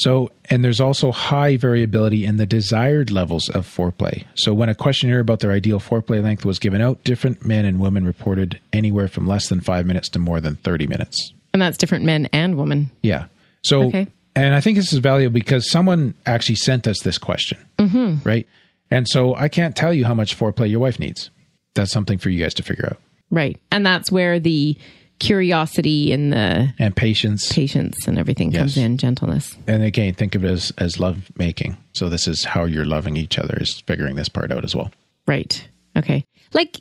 So, 0.00 0.30
and 0.48 0.64
there's 0.64 0.80
also 0.80 1.10
high 1.10 1.56
variability 1.56 2.24
in 2.24 2.36
the 2.36 2.46
desired 2.46 3.10
levels 3.10 3.48
of 3.48 3.66
foreplay. 3.66 4.24
So, 4.36 4.54
when 4.54 4.68
a 4.68 4.74
questionnaire 4.76 5.18
about 5.18 5.40
their 5.40 5.50
ideal 5.50 5.80
foreplay 5.80 6.22
length 6.22 6.44
was 6.44 6.60
given 6.60 6.80
out, 6.80 7.02
different 7.02 7.44
men 7.44 7.64
and 7.64 7.80
women 7.80 8.04
reported 8.06 8.60
anywhere 8.72 9.08
from 9.08 9.26
less 9.26 9.48
than 9.48 9.60
five 9.60 9.86
minutes 9.86 10.08
to 10.10 10.20
more 10.20 10.40
than 10.40 10.54
30 10.54 10.86
minutes. 10.86 11.32
And 11.52 11.60
that's 11.60 11.76
different 11.76 12.04
men 12.04 12.26
and 12.32 12.56
women. 12.56 12.92
Yeah. 13.02 13.24
So, 13.64 13.88
Okay. 13.88 14.06
And 14.38 14.54
I 14.54 14.60
think 14.60 14.76
this 14.76 14.92
is 14.92 14.98
valuable 14.98 15.32
because 15.34 15.70
someone 15.70 16.14
actually 16.26 16.56
sent 16.56 16.86
us 16.86 17.00
this 17.00 17.18
question, 17.18 17.58
mm-hmm. 17.78 18.16
right? 18.28 18.46
And 18.90 19.06
so 19.08 19.34
I 19.34 19.48
can't 19.48 19.76
tell 19.76 19.92
you 19.92 20.04
how 20.04 20.14
much 20.14 20.38
foreplay 20.38 20.70
your 20.70 20.80
wife 20.80 20.98
needs. 20.98 21.30
That's 21.74 21.92
something 21.92 22.18
for 22.18 22.30
you 22.30 22.42
guys 22.42 22.54
to 22.54 22.62
figure 22.62 22.86
out. 22.86 22.98
Right. 23.30 23.60
And 23.70 23.84
that's 23.84 24.10
where 24.10 24.40
the 24.40 24.76
curiosity 25.18 26.12
and 26.12 26.32
the 26.32 26.72
And 26.78 26.94
patience. 26.96 27.52
patience 27.52 28.06
and 28.06 28.18
everything 28.18 28.52
comes 28.52 28.76
in, 28.76 28.96
gentleness. 28.98 29.56
And 29.66 29.82
again, 29.82 30.14
think 30.14 30.34
of 30.34 30.44
it 30.44 30.50
as, 30.50 30.72
as 30.78 30.98
love 30.98 31.30
making. 31.36 31.76
So 31.92 32.08
this 32.08 32.26
is 32.26 32.44
how 32.44 32.64
you're 32.64 32.84
loving 32.86 33.16
each 33.16 33.38
other 33.38 33.58
is 33.60 33.82
figuring 33.86 34.16
this 34.16 34.28
part 34.28 34.50
out 34.52 34.64
as 34.64 34.74
well. 34.74 34.90
Right. 35.26 35.68
Okay. 35.96 36.24
Like, 36.54 36.80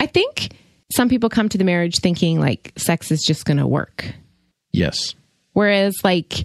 I 0.00 0.06
think 0.06 0.52
some 0.92 1.08
people 1.08 1.28
come 1.28 1.48
to 1.50 1.58
the 1.58 1.64
marriage 1.64 1.98
thinking 2.00 2.40
like 2.40 2.72
sex 2.76 3.10
is 3.12 3.22
just 3.22 3.44
going 3.44 3.58
to 3.58 3.66
work. 3.66 4.06
yes. 4.72 5.14
Whereas, 5.52 5.94
like, 6.04 6.44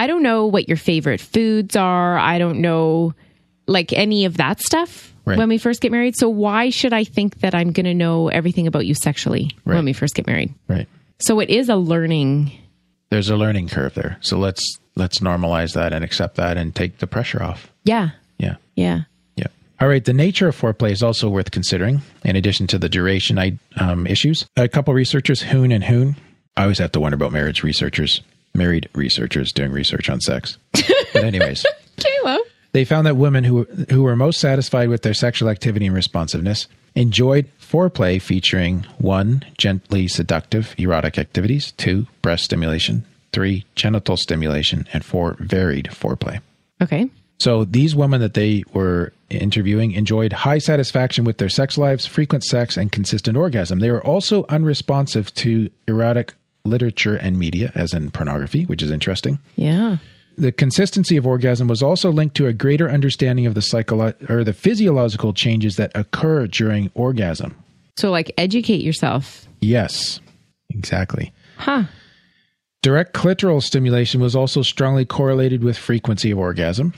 I 0.00 0.06
don't 0.06 0.22
know 0.22 0.46
what 0.46 0.66
your 0.68 0.76
favorite 0.78 1.20
foods 1.20 1.76
are. 1.76 2.16
I 2.18 2.38
don't 2.38 2.60
know, 2.60 3.14
like, 3.66 3.92
any 3.92 4.24
of 4.24 4.38
that 4.38 4.60
stuff 4.60 5.12
Right. 5.26 5.36
when 5.36 5.48
we 5.50 5.58
first 5.58 5.82
get 5.82 5.92
married. 5.92 6.16
So, 6.16 6.28
why 6.30 6.70
should 6.70 6.94
I 6.94 7.04
think 7.04 7.40
that 7.40 7.54
I'm 7.54 7.72
going 7.72 7.84
to 7.84 7.92
know 7.94 8.28
everything 8.28 8.66
about 8.66 8.86
you 8.86 8.94
sexually 8.94 9.50
Right. 9.66 9.76
when 9.76 9.84
we 9.84 9.92
first 9.92 10.14
get 10.14 10.26
married? 10.26 10.54
Right. 10.68 10.88
So, 11.18 11.38
it 11.40 11.50
is 11.50 11.68
a 11.68 11.76
learning. 11.76 12.50
There's 13.10 13.28
a 13.28 13.36
learning 13.36 13.68
curve 13.68 13.92
there. 13.94 14.16
So 14.20 14.38
let's 14.38 14.78
let's 14.96 15.18
normalize 15.20 15.74
that 15.74 15.92
and 15.92 16.02
accept 16.04 16.36
that 16.36 16.56
and 16.56 16.74
take 16.74 16.98
the 16.98 17.06
pressure 17.06 17.42
off. 17.42 17.70
Yeah. 17.84 18.10
Yeah. 18.38 18.56
Yeah. 18.76 19.00
Yeah. 19.36 19.46
All 19.80 19.88
right. 19.88 20.04
The 20.04 20.12
nature 20.12 20.48
of 20.48 20.58
foreplay 20.58 20.92
is 20.92 21.02
also 21.02 21.28
worth 21.28 21.50
considering, 21.50 22.02
in 22.24 22.36
addition 22.36 22.66
to 22.68 22.78
the 22.78 22.88
duration 22.88 23.38
I, 23.38 23.58
um, 23.76 24.06
issues. 24.06 24.46
A 24.56 24.68
couple 24.68 24.94
researchers, 24.94 25.42
Hoon 25.42 25.72
and 25.72 25.84
Hoon, 25.84 26.16
I 26.56 26.62
always 26.62 26.78
have 26.78 26.92
to 26.92 27.00
wonder 27.00 27.16
about 27.16 27.32
marriage 27.32 27.62
researchers, 27.62 28.20
married 28.54 28.88
researchers 28.94 29.52
doing 29.52 29.72
research 29.72 30.08
on 30.08 30.20
sex. 30.20 30.58
But 31.12 31.24
anyways, 31.24 31.66
they 32.70 32.84
found 32.84 33.04
that 33.08 33.16
women 33.16 33.42
who 33.42 33.64
who 33.90 34.04
were 34.04 34.14
most 34.14 34.38
satisfied 34.38 34.88
with 34.88 35.02
their 35.02 35.12
sexual 35.12 35.48
activity 35.48 35.86
and 35.86 35.94
responsiveness 35.94 36.68
enjoyed 36.94 37.46
foreplay 37.60 38.22
featuring 38.22 38.86
one 38.98 39.44
gently 39.58 40.06
seductive 40.06 40.74
erotic 40.78 41.18
activities, 41.18 41.72
two 41.72 42.06
breast 42.22 42.44
stimulation, 42.44 43.04
three 43.32 43.64
genital 43.74 44.16
stimulation, 44.16 44.86
and 44.92 45.04
four 45.04 45.36
varied 45.40 45.86
foreplay. 45.86 46.40
Okay. 46.80 47.10
So 47.38 47.64
these 47.64 47.96
women 47.96 48.20
that 48.20 48.34
they 48.34 48.64
were 48.74 49.12
interviewing 49.30 49.92
enjoyed 49.92 50.32
high 50.32 50.58
satisfaction 50.58 51.24
with 51.24 51.38
their 51.38 51.48
sex 51.48 51.78
lives, 51.78 52.04
frequent 52.06 52.44
sex, 52.44 52.76
and 52.76 52.92
consistent 52.92 53.36
orgasm. 53.36 53.78
They 53.78 53.90
were 53.90 54.04
also 54.04 54.44
unresponsive 54.48 55.32
to 55.36 55.70
erotic 55.88 56.34
literature 56.64 57.16
and 57.16 57.38
media, 57.38 57.72
as 57.74 57.92
in 57.92 58.10
pornography, 58.10 58.64
which 58.64 58.82
is 58.82 58.90
interesting. 58.90 59.38
Yeah. 59.56 59.98
The 60.36 60.52
consistency 60.52 61.16
of 61.16 61.26
orgasm 61.26 61.68
was 61.68 61.82
also 61.82 62.10
linked 62.10 62.36
to 62.36 62.46
a 62.46 62.52
greater 62.52 62.88
understanding 62.88 63.46
of 63.46 63.54
the 63.54 63.60
psycholo- 63.60 64.30
or 64.30 64.44
the 64.44 64.52
physiological 64.52 65.32
changes 65.32 65.76
that 65.76 65.92
occur 65.94 66.46
during 66.46 66.90
orgasm. 66.94 67.56
So, 67.96 68.10
like, 68.10 68.32
educate 68.38 68.82
yourself. 68.82 69.46
Yes, 69.60 70.20
exactly. 70.70 71.32
Huh. 71.58 71.84
Direct 72.82 73.12
clitoral 73.12 73.62
stimulation 73.62 74.20
was 74.20 74.34
also 74.34 74.62
strongly 74.62 75.04
correlated 75.04 75.62
with 75.62 75.76
frequency 75.76 76.30
of 76.30 76.38
orgasm. 76.38 76.94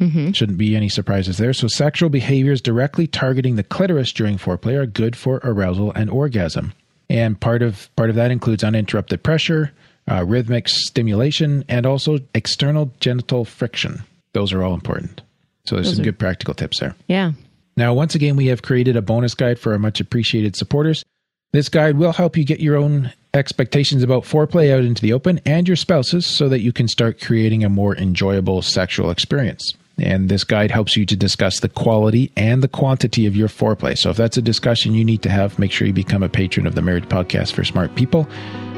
Mm-hmm. 0.00 0.32
Shouldn't 0.32 0.58
be 0.58 0.76
any 0.76 0.90
surprises 0.90 1.38
there. 1.38 1.54
So, 1.54 1.68
sexual 1.68 2.10
behaviors 2.10 2.60
directly 2.60 3.06
targeting 3.06 3.56
the 3.56 3.62
clitoris 3.62 4.12
during 4.12 4.36
foreplay 4.36 4.74
are 4.74 4.86
good 4.86 5.16
for 5.16 5.40
arousal 5.42 5.92
and 5.92 6.10
orgasm. 6.10 6.74
And 7.10 7.38
part 7.38 7.62
of 7.62 7.88
part 7.96 8.10
of 8.10 8.16
that 8.16 8.30
includes 8.30 8.64
uninterrupted 8.64 9.22
pressure, 9.22 9.72
uh, 10.10 10.24
rhythmic 10.24 10.68
stimulation, 10.68 11.64
and 11.68 11.86
also 11.86 12.18
external 12.34 12.92
genital 13.00 13.44
friction. 13.44 14.02
Those 14.32 14.52
are 14.52 14.62
all 14.62 14.74
important. 14.74 15.20
So, 15.66 15.76
there's 15.76 15.86
Those 15.88 15.96
some 15.96 16.02
are- 16.02 16.04
good 16.06 16.18
practical 16.18 16.54
tips 16.54 16.80
there. 16.80 16.94
Yeah. 17.08 17.32
Now, 17.76 17.92
once 17.94 18.14
again, 18.14 18.36
we 18.36 18.46
have 18.46 18.62
created 18.62 18.96
a 18.96 19.02
bonus 19.02 19.34
guide 19.34 19.58
for 19.58 19.72
our 19.72 19.78
much 19.78 20.00
appreciated 20.00 20.56
supporters. 20.56 21.04
This 21.52 21.68
guide 21.68 21.96
will 21.98 22.12
help 22.12 22.36
you 22.36 22.44
get 22.44 22.60
your 22.60 22.76
own 22.76 23.12
expectations 23.32 24.02
about 24.02 24.24
foreplay 24.24 24.72
out 24.72 24.84
into 24.84 25.02
the 25.02 25.12
open 25.12 25.40
and 25.44 25.66
your 25.66 25.76
spouses 25.76 26.26
so 26.26 26.48
that 26.48 26.60
you 26.60 26.72
can 26.72 26.86
start 26.88 27.20
creating 27.20 27.64
a 27.64 27.68
more 27.68 27.96
enjoyable 27.96 28.62
sexual 28.62 29.10
experience. 29.10 29.74
And 29.98 30.28
this 30.28 30.44
guide 30.44 30.70
helps 30.70 30.96
you 30.96 31.06
to 31.06 31.16
discuss 31.16 31.60
the 31.60 31.68
quality 31.68 32.32
and 32.36 32.62
the 32.62 32.68
quantity 32.68 33.26
of 33.26 33.36
your 33.36 33.48
foreplay. 33.48 33.96
So 33.96 34.10
if 34.10 34.16
that's 34.16 34.36
a 34.36 34.42
discussion 34.42 34.94
you 34.94 35.04
need 35.04 35.22
to 35.22 35.30
have, 35.30 35.58
make 35.58 35.70
sure 35.70 35.86
you 35.86 35.92
become 35.92 36.22
a 36.22 36.28
patron 36.28 36.66
of 36.66 36.74
the 36.74 36.82
Marriage 36.82 37.08
Podcast 37.08 37.52
for 37.52 37.64
Smart 37.64 37.94
People 37.94 38.28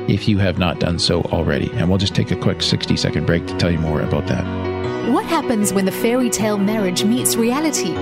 if 0.08 0.28
you 0.28 0.38
have 0.38 0.58
not 0.58 0.78
done 0.78 0.98
so 0.98 1.22
already. 1.22 1.70
And 1.72 1.88
we'll 1.88 1.98
just 1.98 2.14
take 2.14 2.30
a 2.30 2.36
quick 2.36 2.62
60 2.62 2.96
second 2.96 3.26
break 3.26 3.46
to 3.46 3.56
tell 3.58 3.70
you 3.70 3.78
more 3.78 4.00
about 4.00 4.26
that. 4.26 4.44
What 5.10 5.24
happens 5.24 5.72
when 5.72 5.84
the 5.84 5.92
fairy 5.92 6.30
tale 6.30 6.58
marriage 6.58 7.04
meets 7.04 7.36
reality? 7.36 7.94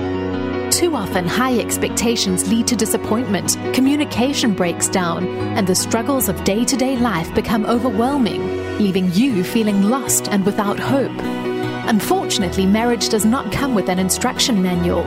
Too 0.71 0.95
often, 0.95 1.27
high 1.27 1.57
expectations 1.59 2.49
lead 2.49 2.67
to 2.67 2.75
disappointment, 2.75 3.55
communication 3.73 4.53
breaks 4.53 4.89
down, 4.89 5.27
and 5.55 5.65
the 5.65 5.75
struggles 5.75 6.27
of 6.27 6.43
day 6.43 6.65
to 6.65 6.75
day 6.75 6.97
life 6.97 7.33
become 7.33 7.65
overwhelming, 7.65 8.77
leaving 8.77 9.11
you 9.13 9.43
feeling 9.43 9.83
lost 9.83 10.27
and 10.27 10.45
without 10.45 10.79
hope. 10.79 11.44
Unfortunately, 11.87 12.65
marriage 12.65 13.09
does 13.09 13.25
not 13.25 13.51
come 13.51 13.75
with 13.75 13.89
an 13.89 13.99
instruction 13.99 14.61
manual. 14.61 15.03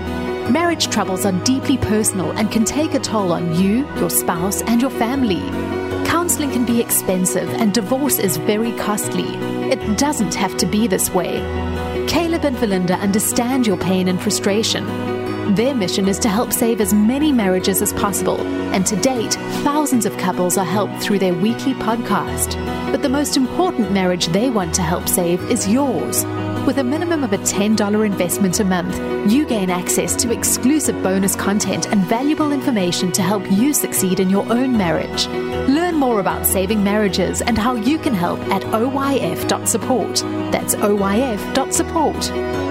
Marriage 0.50 0.88
troubles 0.88 1.26
are 1.26 1.32
deeply 1.44 1.76
personal 1.76 2.30
and 2.38 2.50
can 2.50 2.64
take 2.64 2.94
a 2.94 3.00
toll 3.00 3.32
on 3.32 3.54
you, 3.60 3.86
your 3.96 4.08
spouse, 4.10 4.62
and 4.62 4.80
your 4.80 4.90
family. 4.90 5.42
Counseling 6.08 6.50
can 6.52 6.64
be 6.64 6.80
expensive 6.80 7.48
and 7.50 7.74
divorce 7.74 8.18
is 8.18 8.36
very 8.36 8.72
costly. 8.72 9.28
It 9.70 9.98
doesn't 9.98 10.34
have 10.34 10.56
to 10.58 10.66
be 10.66 10.86
this 10.86 11.10
way. 11.10 11.40
Caleb 12.06 12.44
and 12.44 12.56
Verlinda 12.56 12.98
understand 13.00 13.66
your 13.66 13.76
pain 13.76 14.08
and 14.08 14.20
frustration. 14.20 14.86
Their 15.54 15.74
mission 15.74 16.08
is 16.08 16.18
to 16.20 16.28
help 16.28 16.52
save 16.52 16.80
as 16.80 16.94
many 16.94 17.32
marriages 17.32 17.82
as 17.82 17.92
possible, 17.94 18.40
and 18.72 18.86
to 18.86 18.96
date, 18.96 19.32
thousands 19.64 20.06
of 20.06 20.16
couples 20.18 20.58
are 20.58 20.64
helped 20.64 21.02
through 21.02 21.18
their 21.18 21.34
weekly 21.34 21.72
podcast. 21.74 22.54
But 22.92 23.02
the 23.02 23.08
most 23.08 23.36
important 23.36 23.90
marriage 23.90 24.26
they 24.28 24.50
want 24.50 24.74
to 24.74 24.82
help 24.82 25.08
save 25.08 25.42
is 25.50 25.66
yours. 25.66 26.24
With 26.68 26.76
a 26.76 26.84
minimum 26.84 27.24
of 27.24 27.32
a 27.32 27.38
$10 27.38 28.04
investment 28.04 28.60
a 28.60 28.64
month, 28.64 29.32
you 29.32 29.46
gain 29.46 29.70
access 29.70 30.14
to 30.16 30.30
exclusive 30.30 31.02
bonus 31.02 31.34
content 31.34 31.90
and 31.90 32.04
valuable 32.04 32.52
information 32.52 33.10
to 33.12 33.22
help 33.22 33.50
you 33.50 33.72
succeed 33.72 34.20
in 34.20 34.28
your 34.28 34.44
own 34.52 34.76
marriage. 34.76 35.28
Learn 35.66 35.94
more 35.94 36.20
about 36.20 36.44
saving 36.44 36.84
marriages 36.84 37.40
and 37.40 37.56
how 37.56 37.74
you 37.74 37.96
can 37.98 38.12
help 38.12 38.38
at 38.50 38.60
oyf.support. 38.64 40.16
That's 40.52 40.74
oyf.support. 40.74 42.67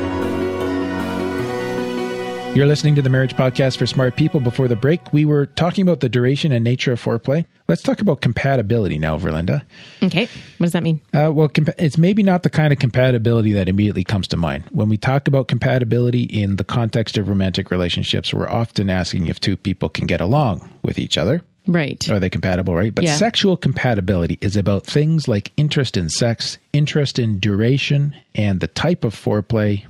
You're 2.57 2.65
listening 2.65 2.95
to 2.95 3.03
the 3.03 3.09
Marriage 3.09 3.35
Podcast 3.35 3.77
for 3.77 3.85
Smart 3.85 4.15
People. 4.15 4.39
Before 4.39 4.67
the 4.67 4.75
break, 4.75 5.13
we 5.13 5.25
were 5.25 5.45
talking 5.45 5.83
about 5.83 5.99
the 5.99 6.09
duration 6.09 6.51
and 6.51 6.63
nature 6.63 6.91
of 6.91 6.99
foreplay. 6.99 7.45
Let's 7.67 7.83
talk 7.83 8.01
about 8.01 8.21
compatibility 8.21 8.97
now, 8.97 9.15
Verlinda. 9.19 9.61
Okay. 10.01 10.23
What 10.57 10.65
does 10.65 10.71
that 10.71 10.81
mean? 10.81 10.99
Uh, 11.13 11.29
well, 11.31 11.49
compa- 11.49 11.75
it's 11.77 11.99
maybe 11.99 12.23
not 12.23 12.41
the 12.41 12.49
kind 12.49 12.73
of 12.73 12.79
compatibility 12.79 13.53
that 13.53 13.69
immediately 13.69 14.03
comes 14.03 14.27
to 14.29 14.37
mind. 14.37 14.63
When 14.71 14.89
we 14.89 14.97
talk 14.97 15.27
about 15.27 15.47
compatibility 15.47 16.23
in 16.23 16.55
the 16.55 16.63
context 16.63 17.15
of 17.19 17.29
romantic 17.29 17.69
relationships, 17.69 18.33
we're 18.33 18.49
often 18.49 18.89
asking 18.89 19.27
if 19.27 19.39
two 19.39 19.55
people 19.55 19.87
can 19.87 20.07
get 20.07 20.19
along 20.19 20.67
with 20.81 20.97
each 20.97 21.15
other. 21.15 21.43
Right. 21.67 22.09
Are 22.09 22.19
they 22.19 22.31
compatible, 22.31 22.73
right? 22.73 22.95
But 22.95 23.03
Yeah. 23.03 23.17
sexual 23.17 23.55
compatibility 23.55 24.39
is 24.41 24.57
about 24.57 24.83
things 24.83 25.27
like 25.27 25.51
interest 25.57 25.95
in 25.95 26.09
sex, 26.09 26.57
interest 26.73 27.19
in 27.19 27.37
duration, 27.37 28.15
and 28.33 28.61
the 28.61 28.67
type 28.67 29.03
of 29.03 29.13
foreplay, 29.13 29.83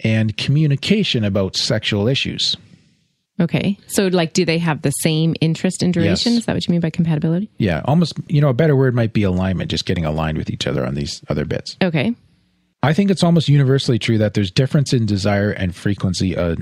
and 0.00 0.36
communication 0.36 1.24
about 1.24 1.56
sexual 1.56 2.08
issues. 2.08 2.56
Okay. 3.40 3.78
So, 3.86 4.08
like, 4.08 4.32
do 4.32 4.44
they 4.44 4.58
have 4.58 4.82
the 4.82 4.90
same 4.90 5.36
interest 5.40 5.82
in 5.82 5.92
duration? 5.92 6.32
Yes. 6.32 6.40
Is 6.40 6.46
that 6.46 6.54
what 6.54 6.66
you 6.66 6.72
mean 6.72 6.80
by 6.80 6.90
compatibility? 6.90 7.48
Yeah, 7.58 7.82
almost, 7.84 8.14
you 8.26 8.40
know, 8.40 8.48
a 8.48 8.54
better 8.54 8.74
word 8.74 8.94
might 8.94 9.12
be 9.12 9.22
alignment, 9.22 9.70
just 9.70 9.86
getting 9.86 10.04
aligned 10.04 10.38
with 10.38 10.50
each 10.50 10.66
other 10.66 10.84
on 10.84 10.94
these 10.94 11.22
other 11.28 11.44
bits. 11.44 11.76
Okay. 11.80 12.14
I 12.82 12.92
think 12.92 13.10
it's 13.10 13.22
almost 13.22 13.48
universally 13.48 13.98
true 13.98 14.18
that 14.18 14.34
there's 14.34 14.50
difference 14.50 14.92
in 14.92 15.06
desire 15.06 15.50
and 15.50 15.74
frequency 15.74 16.34
of, 16.34 16.58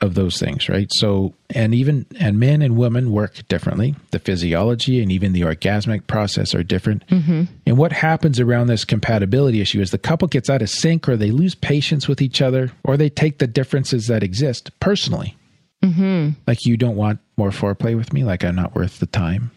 of 0.00 0.14
those 0.14 0.38
things, 0.38 0.68
right? 0.68 0.88
So, 0.92 1.34
and 1.50 1.74
even, 1.74 2.06
and 2.18 2.40
men 2.40 2.62
and 2.62 2.76
women 2.76 3.12
work 3.12 3.46
differently. 3.48 3.94
The 4.12 4.18
physiology 4.18 5.02
and 5.02 5.12
even 5.12 5.32
the 5.32 5.42
orgasmic 5.42 6.06
process 6.06 6.54
are 6.54 6.62
different. 6.62 7.06
Mm-hmm. 7.08 7.44
And 7.66 7.76
what 7.76 7.92
happens 7.92 8.40
around 8.40 8.68
this 8.68 8.84
compatibility 8.84 9.60
issue 9.60 9.80
is 9.80 9.90
the 9.90 9.98
couple 9.98 10.26
gets 10.28 10.48
out 10.48 10.62
of 10.62 10.70
sync 10.70 11.08
or 11.08 11.16
they 11.16 11.30
lose 11.30 11.54
patience 11.54 12.08
with 12.08 12.22
each 12.22 12.40
other 12.40 12.72
or 12.82 12.96
they 12.96 13.10
take 13.10 13.38
the 13.38 13.46
differences 13.46 14.06
that 14.06 14.22
exist 14.22 14.70
personally. 14.80 15.36
Mm-hmm. 15.82 16.30
Like, 16.46 16.64
you 16.64 16.76
don't 16.76 16.96
want 16.96 17.20
more 17.36 17.50
foreplay 17.50 17.96
with 17.96 18.12
me, 18.12 18.24
like 18.24 18.42
I'm 18.42 18.56
not 18.56 18.74
worth 18.74 19.00
the 19.00 19.06
time. 19.06 19.50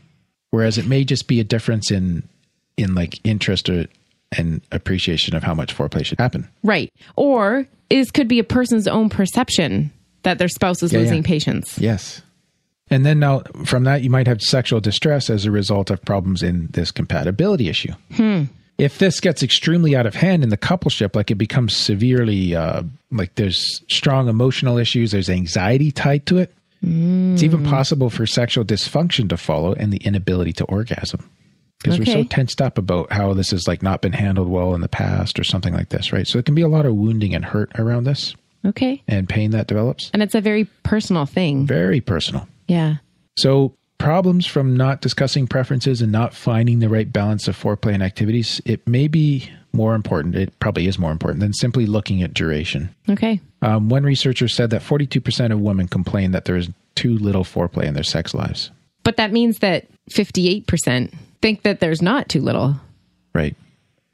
Whereas 0.51 0.77
it 0.77 0.87
may 0.87 1.03
just 1.05 1.27
be 1.27 1.39
a 1.39 1.45
difference 1.45 1.89
in, 1.89 2.27
in 2.75 2.95
like 2.95 3.19
interest 3.23 3.69
or, 3.69 3.85
and 4.37 4.61
appreciation 4.71 5.35
of 5.35 5.43
how 5.43 5.53
much 5.53 5.75
foreplay 5.75 6.05
should 6.05 6.19
happen. 6.19 6.49
Right. 6.63 6.91
Or 7.15 7.65
is 7.89 8.11
could 8.11 8.27
be 8.27 8.39
a 8.39 8.43
person's 8.43 8.87
own 8.87 9.09
perception 9.09 9.91
that 10.23 10.37
their 10.39 10.47
spouse 10.47 10.81
is 10.83 10.91
Yeah, 10.91 10.99
losing 10.99 11.17
yeah. 11.23 11.27
patience. 11.27 11.77
Yes. 11.79 12.21
And 12.89 13.05
then 13.05 13.19
now 13.19 13.41
from 13.65 13.85
that, 13.85 14.03
you 14.03 14.09
might 14.09 14.27
have 14.27 14.41
sexual 14.41 14.79
distress 14.79 15.29
as 15.29 15.45
a 15.45 15.51
result 15.51 15.89
of 15.89 16.01
problems 16.03 16.43
in 16.43 16.67
this 16.71 16.91
compatibility 16.91 17.69
issue. 17.69 17.93
If 18.77 18.97
this 18.97 19.19
gets 19.19 19.41
extremely 19.43 19.95
out 19.95 20.05
of 20.05 20.15
hand 20.15 20.43
in 20.43 20.49
the 20.49 20.57
coupleship, 20.57 21.15
like 21.15 21.31
it 21.31 21.35
becomes 21.35 21.75
severely, 21.75 22.55
uh, 22.55 22.83
like 23.11 23.35
there's 23.35 23.81
strong 23.89 24.27
emotional 24.27 24.77
issues, 24.77 25.11
there's 25.11 25.29
anxiety 25.29 25.91
tied 25.91 26.25
to 26.27 26.37
it. 26.39 26.53
It's 26.85 27.43
even 27.43 27.63
possible 27.63 28.09
for 28.09 28.25
sexual 28.27 28.65
dysfunction 28.65 29.29
to 29.29 29.37
follow 29.37 29.73
and 29.73 29.93
the 29.93 29.97
inability 30.03 30.51
to 30.53 30.65
orgasm. 30.65 31.29
Because 31.81 31.97
we're 31.97 32.05
so 32.05 32.23
tensed 32.23 32.61
up 32.61 32.77
about 32.77 33.11
how 33.11 33.33
this 33.33 33.51
has 33.51 33.67
like 33.67 33.81
not 33.81 34.01
been 34.01 34.11
handled 34.13 34.49
well 34.49 34.73
in 34.75 34.81
the 34.81 34.89
past 34.89 35.39
or 35.39 35.43
something 35.45 35.73
like 35.73 35.89
this, 35.89 36.11
right? 36.11 36.27
So 36.27 36.39
it 36.39 36.45
can 36.45 36.55
be 36.55 36.61
a 36.61 36.67
lot 36.67 36.85
of 36.85 36.95
wounding 36.95 37.33
and 37.33 37.45
hurt 37.45 37.71
around 37.79 38.03
this 38.03 38.35
Okay. 38.65 39.03
and 39.07 39.27
pain 39.27 39.51
that 39.51 39.67
develops. 39.67 40.09
And 40.13 40.23
it's 40.23 40.35
a 40.35 40.41
very 40.41 40.65
personal 40.83 41.25
thing. 41.25 41.65
Very 41.65 42.01
personal. 42.01 42.47
Yeah. 42.67 42.97
So, 43.37 43.73
problems 43.97 44.45
from 44.45 44.75
not 44.75 45.01
discussing 45.01 45.47
preferences 45.47 46.01
and 46.01 46.11
not 46.11 46.33
finding 46.33 46.79
the 46.79 46.89
right 46.89 47.11
balance 47.11 47.47
of 47.47 47.57
foreplay 47.57 47.93
and 47.93 48.03
activities, 48.03 48.61
it 48.65 48.87
may 48.87 49.07
be 49.07 49.49
more 49.73 49.95
important. 49.95 50.35
It 50.35 50.57
probably 50.59 50.87
is 50.87 50.99
more 50.99 51.11
important 51.11 51.39
than 51.39 51.53
simply 51.53 51.85
looking 51.85 52.21
at 52.21 52.33
duration. 52.33 52.93
Okay. 53.09 53.39
Um, 53.61 53.89
one 53.89 54.03
researcher 54.03 54.47
said 54.47 54.69
that 54.69 54.81
42% 54.81 55.51
of 55.51 55.59
women 55.59 55.87
complain 55.87 56.31
that 56.31 56.45
there 56.45 56.55
is 56.57 56.69
too 56.95 57.17
little 57.17 57.43
foreplay 57.43 57.85
in 57.85 57.93
their 57.95 58.03
sex 58.03 58.33
lives. 58.33 58.69
But 59.03 59.17
that 59.17 59.31
means 59.31 59.59
that 59.59 59.87
58% 60.11 61.13
think 61.41 61.63
that 61.63 61.79
there's 61.79 62.01
not 62.01 62.29
too 62.29 62.41
little. 62.41 62.75
Right. 63.33 63.55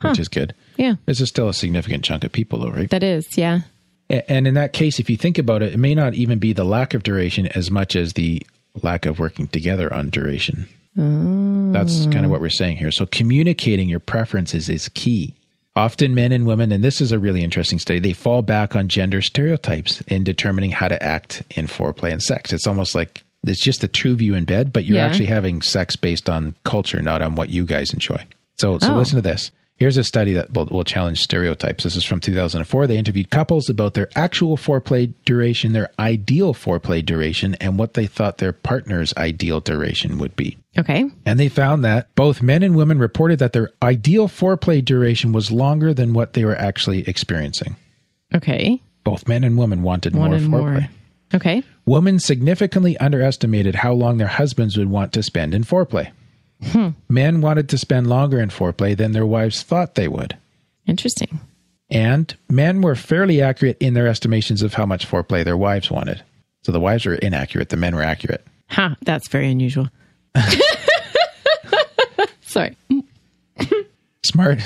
Which 0.01 0.19
is 0.19 0.29
good. 0.29 0.55
Yeah. 0.77 0.95
This 1.05 1.19
is 1.19 1.27
still 1.27 1.49
a 1.49 1.53
significant 1.53 2.05
chunk 2.05 2.23
of 2.23 2.31
people, 2.31 2.59
though, 2.59 2.71
right? 2.71 2.89
That 2.89 3.03
is. 3.03 3.37
Yeah. 3.37 3.61
And 4.09 4.47
in 4.47 4.55
that 4.55 4.73
case, 4.73 4.99
if 4.99 5.09
you 5.09 5.17
think 5.17 5.37
about 5.37 5.61
it, 5.61 5.73
it 5.73 5.77
may 5.77 5.93
not 5.93 6.15
even 6.15 6.39
be 6.39 6.51
the 6.53 6.63
lack 6.63 6.93
of 6.93 7.03
duration 7.03 7.47
as 7.47 7.69
much 7.69 7.95
as 7.95 8.13
the 8.13 8.41
lack 8.81 9.05
of 9.05 9.19
working 9.19 9.47
together 9.47 9.93
on 9.93 10.09
duration. 10.09 10.67
Oh. 10.97 11.71
That's 11.71 12.05
kind 12.07 12.25
of 12.25 12.31
what 12.31 12.41
we're 12.41 12.49
saying 12.49 12.77
here. 12.77 12.91
So 12.91 13.05
communicating 13.05 13.87
your 13.87 13.99
preferences 13.99 14.67
is 14.69 14.89
key. 14.89 15.35
Often 15.75 16.15
men 16.15 16.31
and 16.31 16.45
women, 16.47 16.71
and 16.71 16.83
this 16.83 16.99
is 16.99 17.11
a 17.11 17.19
really 17.19 17.43
interesting 17.43 17.77
study, 17.79 17.99
they 17.99 18.13
fall 18.13 18.41
back 18.41 18.75
on 18.75 18.87
gender 18.87 19.21
stereotypes 19.21 20.01
in 20.01 20.23
determining 20.23 20.71
how 20.71 20.87
to 20.87 21.01
act 21.01 21.43
in 21.51 21.67
foreplay 21.67 22.11
and 22.11 22.21
sex. 22.21 22.51
It's 22.51 22.65
almost 22.67 22.95
like 22.95 23.23
it's 23.45 23.63
just 23.63 23.83
a 23.83 23.87
true 23.87 24.15
view 24.15 24.33
in 24.33 24.43
bed, 24.45 24.73
but 24.73 24.85
you're 24.85 24.97
Yeah. 24.97 25.05
actually 25.05 25.27
having 25.27 25.61
sex 25.61 25.95
based 25.95 26.29
on 26.29 26.55
culture, 26.65 27.01
not 27.01 27.21
on 27.21 27.35
what 27.35 27.49
you 27.49 27.65
guys 27.65 27.93
enjoy. 27.93 28.21
So, 28.57 28.79
so 28.79 28.93
Oh. 28.93 28.97
listen 28.97 29.15
to 29.17 29.21
this. 29.21 29.51
Here's 29.79 29.95
a 29.95 30.03
study 30.03 30.33
that 30.33 30.53
will, 30.53 30.65
will 30.65 30.83
challenge 30.83 31.21
stereotypes. 31.21 31.86
This 31.86 31.95
is 31.95 32.03
from 32.03 32.19
2004. 32.19 32.86
They 32.86 32.98
interviewed 32.98 33.29
couples 33.29 33.69
about 33.69 33.93
their 33.93 34.09
actual 34.13 34.57
foreplay 34.57 35.13
duration, 35.24 35.71
their 35.71 35.89
ideal 35.98 36.53
foreplay 36.53 37.03
duration, 37.05 37.55
and 37.62 37.79
what 37.79 37.93
they 37.93 38.05
thought 38.05 38.39
their 38.39 38.51
partner's 38.51 39.13
ideal 39.15 39.62
duration 39.62 40.17
would 40.17 40.36
be. 40.36 40.57
Okay. 40.77 41.05
And 41.25 41.39
they 41.39 41.48
found 41.48 41.86
that 41.86 42.13
both 42.15 42.41
men 42.41 42.62
and 42.62 42.75
women 42.75 43.00
reported 43.00 43.39
that 43.39 43.53
their 43.53 43.71
ideal 43.81 44.27
foreplay 44.27 44.83
duration 44.83 45.31
was 45.31 45.50
longer 45.50 45.93
than 45.93 46.12
what 46.12 46.33
they 46.33 46.43
were 46.43 46.57
actually 46.57 47.07
experiencing. 47.07 47.77
Okay. 48.36 48.81
Both 49.05 49.29
men 49.29 49.45
and 49.45 49.57
women 49.57 49.81
wanted 49.81 50.13
Wanted 50.13 50.41
more 50.43 50.59
more. 50.59 50.69
foreplay. 50.71 50.89
Okay. 51.33 51.63
Women 51.86 52.19
significantly 52.19 52.98
underestimated 52.98 53.75
how 53.75 53.93
long 53.93 54.17
their 54.17 54.27
husbands 54.27 54.77
would 54.77 54.89
want 54.89 55.13
to 55.13 55.24
spend 55.24 55.53
in 55.53 55.63
foreplay. 55.63 56.12
Hmm. 56.63 56.89
Men 57.07 57.41
wanted 57.41 57.69
to 57.69 57.77
spend 57.77 58.07
longer 58.07 58.39
in 58.39 58.49
foreplay 58.49 58.95
than 58.95 59.13
their 59.13 59.25
wives 59.25 59.63
thought 59.63 59.95
they 59.95 60.07
would. 60.07 60.37
Interesting. 60.85 61.39
And 61.89 62.35
men 62.49 62.81
were 62.81 62.95
fairly 62.95 63.41
accurate 63.41 63.77
in 63.79 63.93
their 63.93 64.07
estimations 64.07 64.61
of 64.61 64.73
how 64.73 64.85
much 64.85 65.07
foreplay 65.09 65.43
their 65.43 65.57
wives 65.57 65.89
wanted. 65.89 66.23
So 66.63 66.71
the 66.71 66.79
wives 66.79 67.05
were 67.05 67.15
inaccurate, 67.15 67.69
the 67.69 67.77
men 67.77 67.95
were 67.95 68.03
accurate. 68.03 68.45
Huh, 68.67 68.95
that's 69.01 69.27
very 69.27 69.49
unusual. 69.49 69.87
Sorry. 72.41 72.75
Smart. 74.23 74.59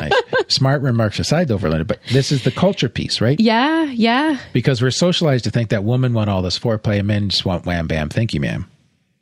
nice. 0.00 0.12
Smart 0.48 0.82
remarks 0.82 1.18
aside, 1.18 1.48
though, 1.48 1.58
Verlinda, 1.58 1.86
but 1.86 2.00
this 2.10 2.32
is 2.32 2.44
the 2.44 2.50
culture 2.50 2.88
piece, 2.88 3.20
right? 3.20 3.38
Yeah, 3.40 3.84
yeah. 3.84 4.38
Because 4.52 4.80
we're 4.80 4.90
socialized 4.90 5.44
to 5.44 5.50
think 5.50 5.70
that 5.70 5.84
women 5.84 6.14
want 6.14 6.30
all 6.30 6.42
this 6.42 6.58
foreplay 6.58 6.98
and 6.98 7.08
men 7.08 7.28
just 7.28 7.44
want 7.44 7.66
wham 7.66 7.86
bam, 7.86 8.08
thank 8.08 8.32
you, 8.32 8.40
ma'am. 8.40 8.66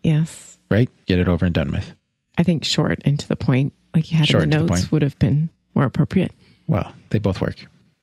Yes. 0.02 0.50
Right? 0.70 0.88
Get 1.06 1.18
it 1.18 1.28
over 1.28 1.44
and 1.44 1.54
done 1.54 1.72
with. 1.72 1.94
I 2.38 2.42
think 2.42 2.64
short 2.64 3.00
and 3.04 3.18
to 3.18 3.28
the 3.28 3.36
point, 3.36 3.72
like 3.94 4.10
you 4.10 4.18
had 4.18 4.28
Short 4.28 4.44
in 4.44 4.50
the 4.50 4.58
to 4.58 4.64
the 4.64 4.70
notes, 4.70 4.92
would 4.92 5.02
have 5.02 5.18
been 5.18 5.50
more 5.74 5.84
appropriate. 5.84 6.32
Well, 6.68 6.94
they 7.10 7.18
both 7.18 7.40
work. 7.40 7.56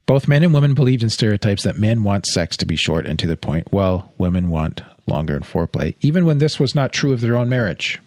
Both 0.06 0.28
men 0.28 0.44
and 0.44 0.54
women 0.54 0.74
believed 0.74 1.04
in 1.04 1.10
stereotypes 1.10 1.64
that 1.64 1.78
men 1.78 2.04
want 2.04 2.26
sex 2.26 2.56
to 2.58 2.66
be 2.66 2.76
short 2.76 3.06
and 3.06 3.18
to 3.20 3.28
the 3.28 3.38
point, 3.38 3.72
while 3.72 4.12
women 4.18 4.50
want 4.50 4.82
longer 5.06 5.36
and 5.36 5.46
foreplay, 5.46 5.96
even 6.02 6.26
when 6.26 6.38
this 6.38 6.60
was 6.60 6.76
not 6.76 6.92
true 6.94 7.14
of 7.14 7.22
their 7.22 7.36
own 7.38 7.50
marriage. 7.50 8.00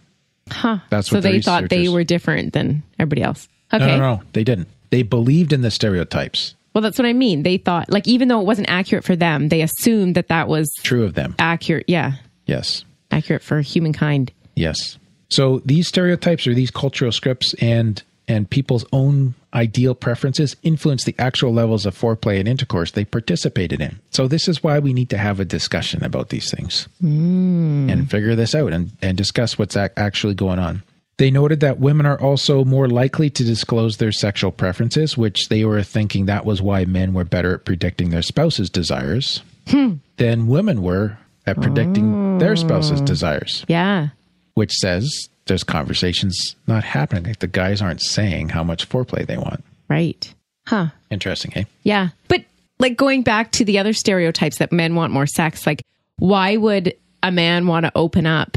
Huh. 0.50 0.78
That's 0.90 1.08
so 1.08 1.16
what 1.16 1.22
the 1.22 1.32
they 1.32 1.40
thought 1.40 1.68
they 1.68 1.88
were 1.88 2.04
different 2.04 2.52
than 2.52 2.82
everybody 2.98 3.22
else. 3.22 3.48
Okay. 3.72 3.84
No, 3.86 3.96
no, 3.96 4.14
no, 4.16 4.22
they 4.32 4.44
didn't. 4.44 4.68
They 4.90 5.02
believed 5.02 5.52
in 5.52 5.62
the 5.62 5.70
stereotypes, 5.70 6.54
Well, 6.74 6.82
that's 6.82 6.98
what 6.98 7.06
I 7.06 7.12
mean. 7.12 7.42
They 7.44 7.56
thought, 7.56 7.90
like, 7.90 8.08
even 8.08 8.28
though 8.28 8.40
it 8.40 8.46
wasn't 8.46 8.68
accurate 8.68 9.04
for 9.04 9.14
them, 9.16 9.48
they 9.48 9.62
assumed 9.62 10.14
that 10.16 10.28
that 10.28 10.48
was 10.48 10.70
true 10.82 11.04
of 11.04 11.14
them. 11.14 11.34
accurate. 11.38 11.84
Yeah. 11.88 12.14
Yes. 12.46 12.84
Accurate 13.10 13.42
for 13.42 13.60
humankind. 13.60 14.32
Yes. 14.60 14.98
So 15.30 15.62
these 15.64 15.88
stereotypes 15.88 16.46
or 16.46 16.54
these 16.54 16.70
cultural 16.70 17.12
scripts 17.12 17.54
and 17.54 18.02
and 18.28 18.48
people's 18.48 18.84
own 18.92 19.34
ideal 19.52 19.92
preferences 19.92 20.54
influence 20.62 21.02
the 21.02 21.16
actual 21.18 21.52
levels 21.52 21.84
of 21.84 21.98
foreplay 21.98 22.38
and 22.38 22.46
intercourse 22.46 22.92
they 22.92 23.04
participated 23.04 23.80
in. 23.80 23.98
So 24.10 24.28
this 24.28 24.46
is 24.46 24.62
why 24.62 24.78
we 24.78 24.92
need 24.92 25.10
to 25.10 25.18
have 25.18 25.40
a 25.40 25.44
discussion 25.44 26.04
about 26.04 26.28
these 26.28 26.48
things 26.48 26.86
hmm. 27.00 27.90
and 27.90 28.08
figure 28.08 28.36
this 28.36 28.54
out 28.54 28.72
and, 28.72 28.92
and 29.02 29.18
discuss 29.18 29.58
what's 29.58 29.76
ac- 29.76 29.94
actually 29.96 30.34
going 30.34 30.60
on. 30.60 30.84
They 31.16 31.32
noted 31.32 31.58
that 31.60 31.80
women 31.80 32.06
are 32.06 32.20
also 32.20 32.64
more 32.64 32.88
likely 32.88 33.30
to 33.30 33.44
disclose 33.44 33.96
their 33.96 34.12
sexual 34.12 34.52
preferences, 34.52 35.18
which 35.18 35.48
they 35.48 35.64
were 35.64 35.82
thinking 35.82 36.26
that 36.26 36.46
was 36.46 36.62
why 36.62 36.84
men 36.84 37.12
were 37.12 37.24
better 37.24 37.54
at 37.54 37.64
predicting 37.64 38.10
their 38.10 38.22
spouse's 38.22 38.70
desires 38.70 39.42
hmm. 39.66 39.94
than 40.18 40.46
women 40.46 40.82
were 40.82 41.18
at 41.46 41.60
predicting 41.60 42.38
their 42.38 42.54
spouse's 42.54 43.00
oh. 43.00 43.04
desires 43.04 43.64
Yeah. 43.66 44.10
Which 44.54 44.72
says 44.72 45.28
there's 45.46 45.64
conversations 45.64 46.56
not 46.66 46.84
happening. 46.84 47.24
Like 47.24 47.38
the 47.40 47.46
guys 47.46 47.82
aren't 47.82 48.02
saying 48.02 48.50
how 48.50 48.62
much 48.62 48.88
foreplay 48.88 49.26
they 49.26 49.36
want. 49.36 49.64
Right. 49.88 50.32
Huh. 50.66 50.88
Interesting, 51.10 51.52
eh? 51.56 51.64
Yeah. 51.82 52.08
But 52.28 52.44
like 52.78 52.96
going 52.96 53.22
back 53.22 53.52
to 53.52 53.64
the 53.64 53.78
other 53.78 53.92
stereotypes 53.92 54.58
that 54.58 54.72
men 54.72 54.94
want 54.94 55.12
more 55.12 55.26
sex, 55.26 55.66
like 55.66 55.82
why 56.18 56.56
would 56.56 56.94
a 57.22 57.32
man 57.32 57.66
want 57.66 57.86
to 57.86 57.92
open 57.94 58.26
up 58.26 58.56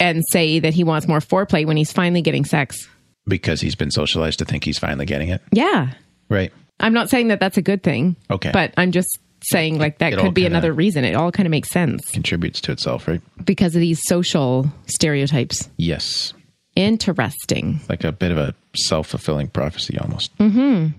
and 0.00 0.24
say 0.30 0.58
that 0.58 0.74
he 0.74 0.84
wants 0.84 1.06
more 1.06 1.20
foreplay 1.20 1.64
when 1.64 1.76
he's 1.76 1.92
finally 1.92 2.22
getting 2.22 2.44
sex? 2.44 2.88
Because 3.26 3.60
he's 3.60 3.76
been 3.76 3.90
socialized 3.90 4.40
to 4.40 4.44
think 4.44 4.64
he's 4.64 4.78
finally 4.78 5.06
getting 5.06 5.28
it. 5.28 5.40
Yeah. 5.52 5.92
Right. 6.28 6.52
I'm 6.80 6.92
not 6.92 7.10
saying 7.10 7.28
that 7.28 7.38
that's 7.38 7.56
a 7.56 7.62
good 7.62 7.82
thing. 7.82 8.16
Okay. 8.30 8.50
But 8.52 8.74
I'm 8.76 8.90
just 8.90 9.18
saying 9.44 9.78
like 9.78 9.98
that 9.98 10.12
It 10.12 10.18
could 10.18 10.34
be 10.34 10.46
another 10.46 10.72
reason. 10.72 11.04
It 11.04 11.14
all 11.14 11.32
kind 11.32 11.46
of 11.46 11.50
makes 11.50 11.70
sense 11.70 12.02
Contributes 12.10 12.60
to 12.62 12.72
itself, 12.72 13.06
right? 13.08 13.20
because 13.44 13.74
of 13.74 13.80
these 13.80 14.00
social 14.04 14.70
stereotypes. 14.86 15.68
Yes. 15.76 16.32
Interesting. 16.76 17.80
Like 17.88 18.04
a 18.04 18.12
bit 18.12 18.30
of 18.32 18.38
a 18.38 18.54
self 18.76 19.08
fulfilling 19.08 19.48
prophecy 19.48 19.98
almost. 19.98 20.36
Mm-hmm. 20.38 20.98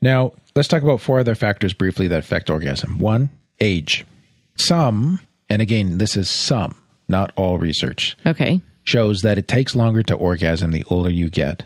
Now, 0.00 0.32
let's 0.54 0.68
talk 0.68 0.82
about 0.82 1.00
four 1.00 1.18
other 1.18 1.34
factors 1.34 1.72
briefly 1.72 2.08
that 2.08 2.20
affect 2.20 2.50
orgasm. 2.50 2.98
One, 2.98 3.30
age. 3.60 4.04
Some, 4.56 5.20
and 5.48 5.60
again, 5.62 5.98
this 5.98 6.16
is 6.16 6.28
some, 6.30 6.76
not 7.08 7.32
all 7.36 7.58
research, 7.58 8.16
Okay. 8.26 8.60
shows 8.84 9.22
that 9.22 9.38
it 9.38 9.48
takes 9.48 9.74
longer 9.74 10.02
to 10.04 10.14
orgasm 10.14 10.70
the 10.72 10.84
older 10.88 11.10
you 11.10 11.30
get, 11.30 11.64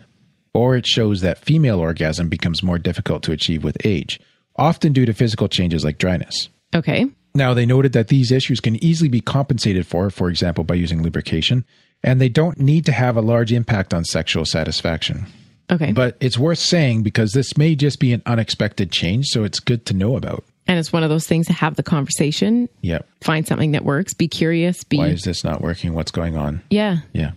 or 0.55 0.77
it 0.77 0.87
shows 0.87 1.21
that 1.23 1.39
female 1.39 1.79
orgasm 1.81 2.29
becomes 2.29 2.63
more 2.63 2.79
difficult 2.79 3.23
to 3.25 3.33
achieve 3.33 3.65
with 3.65 3.77
age, 3.85 4.21
often 4.63 4.93
due 4.93 5.07
to 5.07 5.13
physical 5.13 5.49
changes 5.49 5.85
like 5.85 5.99
dryness. 5.99 6.49
Okay. 6.75 7.07
Now, 7.35 7.55
they 7.55 7.67
noted 7.67 7.93
that 7.95 8.09
these 8.09 8.31
issues 8.31 8.61
can 8.61 8.83
easily 8.85 9.09
be 9.09 9.21
compensated 9.21 9.87
for, 9.87 10.11
for 10.11 10.29
example, 10.29 10.65
by 10.65 10.75
using 10.75 11.03
lubrication, 11.03 11.65
and 12.03 12.21
they 12.21 12.29
don't 12.29 12.59
need 12.59 12.85
to 12.87 12.93
have 12.93 13.17
a 13.17 13.23
large 13.23 13.53
impact 13.53 13.93
on 13.95 14.05
sexual 14.05 14.45
satisfaction. 14.45 15.27
Okay. 15.71 15.93
But 15.93 16.17
it's 16.21 16.37
worth 16.39 16.59
saying 16.59 17.03
because 17.03 17.33
this 17.33 17.57
may 17.57 17.75
just 17.75 17.99
be 18.01 18.13
an 18.13 18.23
unexpected 18.27 18.93
change, 18.93 19.27
so 19.29 19.45
it's 19.45 19.61
good 19.61 19.87
to 19.87 19.95
know 19.95 20.17
about. 20.17 20.45
and 20.69 20.79
it's 20.79 20.93
one 20.93 21.03
of 21.03 21.11
those 21.11 21.27
things 21.27 21.47
to 21.49 21.53
have 21.53 21.75
the 21.75 21.83
conversation, 21.83 22.69
Yeah. 22.83 23.01
find 23.21 23.47
something 23.49 23.73
that 23.73 23.85
works, 23.85 24.15
be 24.15 24.29
curious, 24.29 24.85
be 24.85 24.97
Why 24.99 25.09
is 25.09 25.23
this 25.23 25.43
not 25.43 25.61
working? 25.61 25.93
What's 25.93 26.13
going 26.13 26.37
on? 26.37 26.63
Yeah. 26.71 26.99
Yeah. 27.13 27.33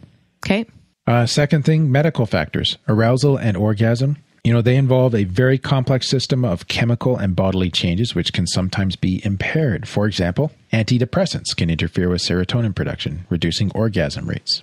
Okay. 0.46 0.66
Uh, 1.08 1.26
second 1.26 1.66
thing, 1.66 1.92
medical 1.92 2.26
factors, 2.28 2.78
arousal 2.88 3.36
and 3.38 3.58
orgasm. 3.58 4.18
You 4.46 4.54
know, 4.54 4.62
they 4.62 4.76
involve 4.76 5.16
a 5.16 5.24
very 5.24 5.58
complex 5.58 6.08
system 6.08 6.46
of 6.46 6.68
chemical 6.68 7.18
and 7.18 7.36
bodily 7.36 7.72
changes, 7.72 8.14
which 8.14 8.32
can 8.32 8.46
sometimes 8.46 8.96
be 8.96 9.20
impaired. 9.26 9.88
For 9.88 10.06
example, 10.06 10.52
antidepressants 10.72 11.56
can 11.56 11.72
interfere 11.72 12.10
with 12.10 12.22
serotonin 12.22 12.76
production, 12.76 13.26
reducing 13.32 13.72
orgasm 13.72 14.28
rates. 14.28 14.62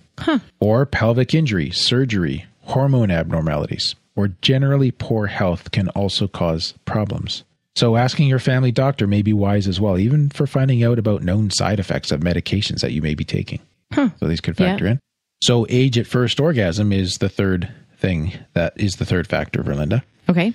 Or 0.61 0.87
pelvic 0.87 1.35
injury, 1.35 1.71
surgery, 1.71 2.47
hormone 2.61 3.11
abnormalities, 3.11 3.97
or 4.15 4.29
generally 4.41 4.93
poor 4.93 5.27
health 5.27 5.73
can 5.73 5.89
also 5.89 6.29
cause 6.29 6.75
problems. 6.85 7.43
So, 7.75 7.97
asking 7.97 8.29
your 8.29 8.39
family 8.39 8.71
doctor 8.71 9.09
may 9.09 9.23
be 9.23 9.33
wise 9.33 9.67
as 9.67 9.81
well, 9.81 9.99
even 9.99 10.31
for 10.31 10.47
finding 10.47 10.85
out 10.85 11.01
about 11.01 11.25
known 11.25 11.51
side 11.51 11.81
effects 11.81 12.13
of 12.13 12.21
medications 12.21 12.83
that 12.83 12.93
you 12.93 13.03
may 13.03 13.17
be 13.17 13.25
taking. 13.25 13.59
So, 13.93 14.29
these 14.29 14.41
could 14.41 14.55
Yeah. 14.61 14.67
factor 14.69 14.87
in. 14.87 15.01
So, 15.43 15.67
age 15.69 15.99
at 15.99 16.07
first 16.07 16.39
orgasm 16.39 16.93
is 16.93 17.15
the 17.15 17.29
third 17.29 17.69
thing 18.03 18.35
that 18.53 18.75
is 18.77 18.97
the 18.97 19.07
third 19.07 19.27
factor, 19.27 19.63
Verlinda. 19.63 20.03
Okay. 20.29 20.53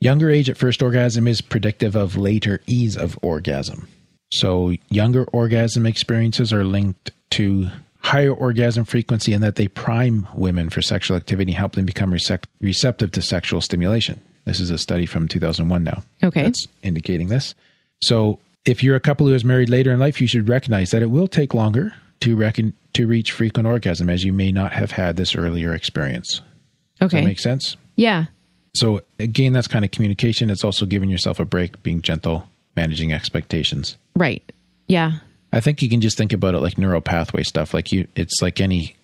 Younger 0.00 0.28
age 0.30 0.50
at 0.50 0.58
first 0.58 0.82
orgasm 0.82 1.26
is 1.26 1.40
predictive 1.40 1.96
of 1.96 2.16
later 2.16 2.60
ease 2.66 2.96
of 2.96 3.18
orgasm. 3.22 3.88
So, 4.30 4.74
younger 4.90 5.24
orgasm 5.32 5.86
experiences 5.86 6.52
are 6.52 6.64
linked 6.64 7.12
to 7.30 7.70
higher 8.00 8.32
orgasm 8.32 8.84
frequency 8.84 9.32
and 9.32 9.42
that 9.42 9.56
they 9.56 9.68
prime 9.68 10.28
women 10.34 10.68
for 10.70 10.82
sexual 10.82 11.16
activity 11.16 11.52
and 11.52 11.58
help 11.58 11.72
them 11.72 11.86
become 11.86 12.12
recep- 12.12 12.44
receptive 12.60 13.10
to 13.12 13.22
sexual 13.22 13.60
stimulation. 13.60 14.20
This 14.44 14.60
is 14.60 14.70
a 14.70 14.78
study 14.78 15.06
from 15.06 15.28
2001 15.28 15.82
now. 15.82 16.02
Okay. 16.22 16.42
That's 16.42 16.68
indicating 16.82 17.28
this. 17.28 17.54
So, 18.02 18.38
if 18.64 18.82
you're 18.82 18.96
a 18.96 19.00
couple 19.00 19.26
who 19.26 19.34
is 19.34 19.44
married 19.44 19.70
later 19.70 19.92
in 19.92 19.98
life, 19.98 20.20
you 20.20 20.26
should 20.26 20.48
recognize 20.48 20.90
that 20.90 21.02
it 21.02 21.10
will 21.10 21.28
take 21.28 21.54
longer 21.54 21.94
to 22.20 22.36
reckon 22.36 22.74
to 22.92 23.06
reach 23.06 23.32
frequent 23.32 23.66
orgasm 23.66 24.10
as 24.10 24.24
you 24.24 24.32
may 24.32 24.52
not 24.52 24.72
have 24.72 24.90
had 24.90 25.16
this 25.16 25.34
earlier 25.34 25.74
experience. 25.74 26.42
Does 27.00 27.06
Okay. 27.06 27.20
that 27.20 27.26
make 27.26 27.38
sense? 27.40 27.76
yeah. 27.96 28.26
So 28.74 29.00
again, 29.18 29.54
that's 29.54 29.66
kind 29.66 29.84
of 29.84 29.90
communication. 29.90 30.50
It's 30.50 30.62
also 30.62 30.86
giving 30.86 31.10
yourself 31.10 31.40
a 31.40 31.44
break, 31.44 31.82
being 31.82 32.00
gentle, 32.00 32.48
managing 32.76 33.12
expectations. 33.12 33.96
Right. 34.14 34.42
Yeah. 34.86 35.14
I 35.52 35.60
think 35.60 35.82
you 35.82 35.88
can 35.88 36.00
just 36.00 36.16
think 36.16 36.32
about 36.32 36.54
it 36.54 36.58
like 36.60 36.78
neural 36.78 37.00
pathway 37.00 37.42
stuff. 37.42 37.74
Like 37.74 37.90
you, 37.90 38.06
it's 38.14 38.40
like 38.40 38.60
any, 38.60 38.94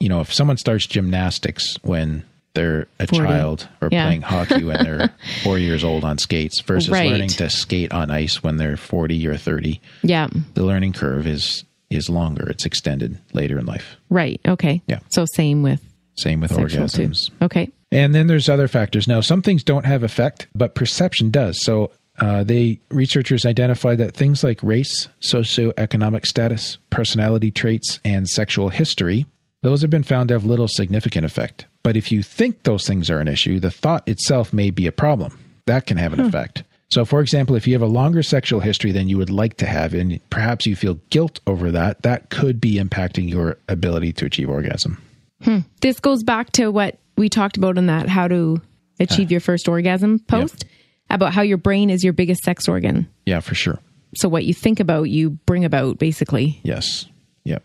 you 0.00 0.08
know, 0.10 0.20
if 0.20 0.34
someone 0.34 0.58
starts 0.58 0.86
gymnastics 0.86 1.76
when 1.82 2.24
they're 2.54 2.88
a 2.98 3.06
40. 3.06 3.16
child 3.26 3.68
or 3.80 3.88
Yeah. 3.90 4.04
playing 4.06 4.22
hockey 4.22 4.64
when 4.64 4.84
they're 4.84 5.10
four 5.42 5.58
years 5.58 5.82
old 5.84 6.04
on 6.04 6.18
skates 6.18 6.60
versus 6.60 6.90
Right. 6.90 7.08
learning 7.10 7.28
to 7.28 7.48
skate 7.48 7.92
on 7.92 8.10
ice 8.10 8.42
when 8.42 8.56
they're 8.56 8.76
40 8.76 9.26
or 9.28 9.36
30, 9.38 9.80
Yeah. 10.02 10.26
the 10.54 10.64
learning 10.64 10.92
curve 10.92 11.26
is, 11.26 11.64
is 11.88 12.10
longer. 12.10 12.50
It's 12.50 12.66
extended 12.66 13.16
later 13.32 13.58
in 13.58 13.64
life. 13.64 13.96
Right. 14.10 14.40
Okay. 14.46 14.82
Yeah. 14.88 14.98
So 15.08 15.24
same 15.36 15.62
with 15.62 15.80
Same 16.16 16.40
with 16.40 16.52
sexual 16.52 16.86
orgasms. 16.86 17.28
too. 17.28 17.34
Okay. 17.44 17.70
And 17.90 18.14
then 18.14 18.26
there's 18.26 18.48
other 18.48 18.68
factors. 18.68 19.06
Now, 19.06 19.20
some 19.20 19.42
things 19.42 19.62
don't 19.62 19.86
have 19.86 20.02
effect, 20.02 20.46
but 20.54 20.74
perception 20.74 21.30
does. 21.30 21.62
So 21.62 21.90
uh, 22.18 22.44
they 22.44 22.80
researchers 22.90 23.44
identified 23.46 23.98
that 23.98 24.14
things 24.14 24.44
like 24.44 24.62
race, 24.62 25.08
socioeconomic 25.22 26.26
status, 26.26 26.78
personality 26.90 27.50
traits, 27.50 28.00
and 28.04 28.28
sexual 28.28 28.68
history, 28.68 29.26
those 29.62 29.80
have 29.82 29.90
been 29.90 30.02
found 30.02 30.28
to 30.28 30.34
have 30.34 30.44
little 30.44 30.68
significant 30.68 31.24
effect. 31.24 31.66
But 31.82 31.96
if 31.96 32.12
you 32.12 32.22
think 32.22 32.62
those 32.62 32.86
things 32.86 33.10
are 33.10 33.20
an 33.20 33.28
issue, 33.28 33.60
the 33.60 33.70
thought 33.70 34.06
itself 34.08 34.52
may 34.52 34.70
be 34.70 34.86
a 34.86 34.92
problem. 34.92 35.38
That 35.66 35.86
can 35.86 35.96
have 35.96 36.12
an 36.12 36.20
effect. 36.20 36.64
So, 36.90 37.04
for 37.06 37.20
example, 37.20 37.56
if 37.56 37.66
you 37.66 37.72
have 37.72 37.82
a 37.82 37.86
longer 37.86 38.22
sexual 38.22 38.60
history 38.60 38.92
than 38.92 39.08
you 39.08 39.16
would 39.16 39.30
like 39.30 39.56
to 39.58 39.66
have, 39.66 39.94
and 39.94 40.20
perhaps 40.28 40.66
you 40.66 40.76
feel 40.76 41.00
guilt 41.08 41.40
over 41.46 41.70
that, 41.70 42.02
that 42.02 42.28
could 42.28 42.60
be 42.60 42.74
impacting 42.74 43.30
your 43.30 43.56
ability 43.68 44.12
to 44.14 44.26
achieve 44.26 44.50
orgasm. 44.50 45.02
Hmm. 45.44 45.58
This 45.80 46.00
goes 46.00 46.22
back 46.22 46.52
to 46.52 46.70
what 46.70 46.98
we 47.16 47.28
talked 47.28 47.56
about 47.56 47.78
in 47.78 47.86
that 47.86 48.08
how 48.08 48.28
to 48.28 48.60
achieve 49.00 49.28
uh, 49.28 49.32
your 49.32 49.40
first 49.40 49.68
orgasm 49.68 50.18
post 50.20 50.64
about 51.10 51.32
how 51.32 51.42
your 51.42 51.58
brain 51.58 51.90
is 51.90 52.02
your 52.02 52.12
biggest 52.12 52.42
sex 52.42 52.68
organ. 52.68 53.08
Yeah, 53.26 53.40
for 53.40 53.54
sure. 53.54 53.78
So 54.14 54.28
what 54.28 54.44
you 54.44 54.54
think 54.54 54.80
about, 54.80 55.04
you 55.04 55.30
bring 55.30 55.64
about, 55.64 55.98
basically. 55.98 56.60
Yes. 56.62 57.06
Yep. 57.44 57.64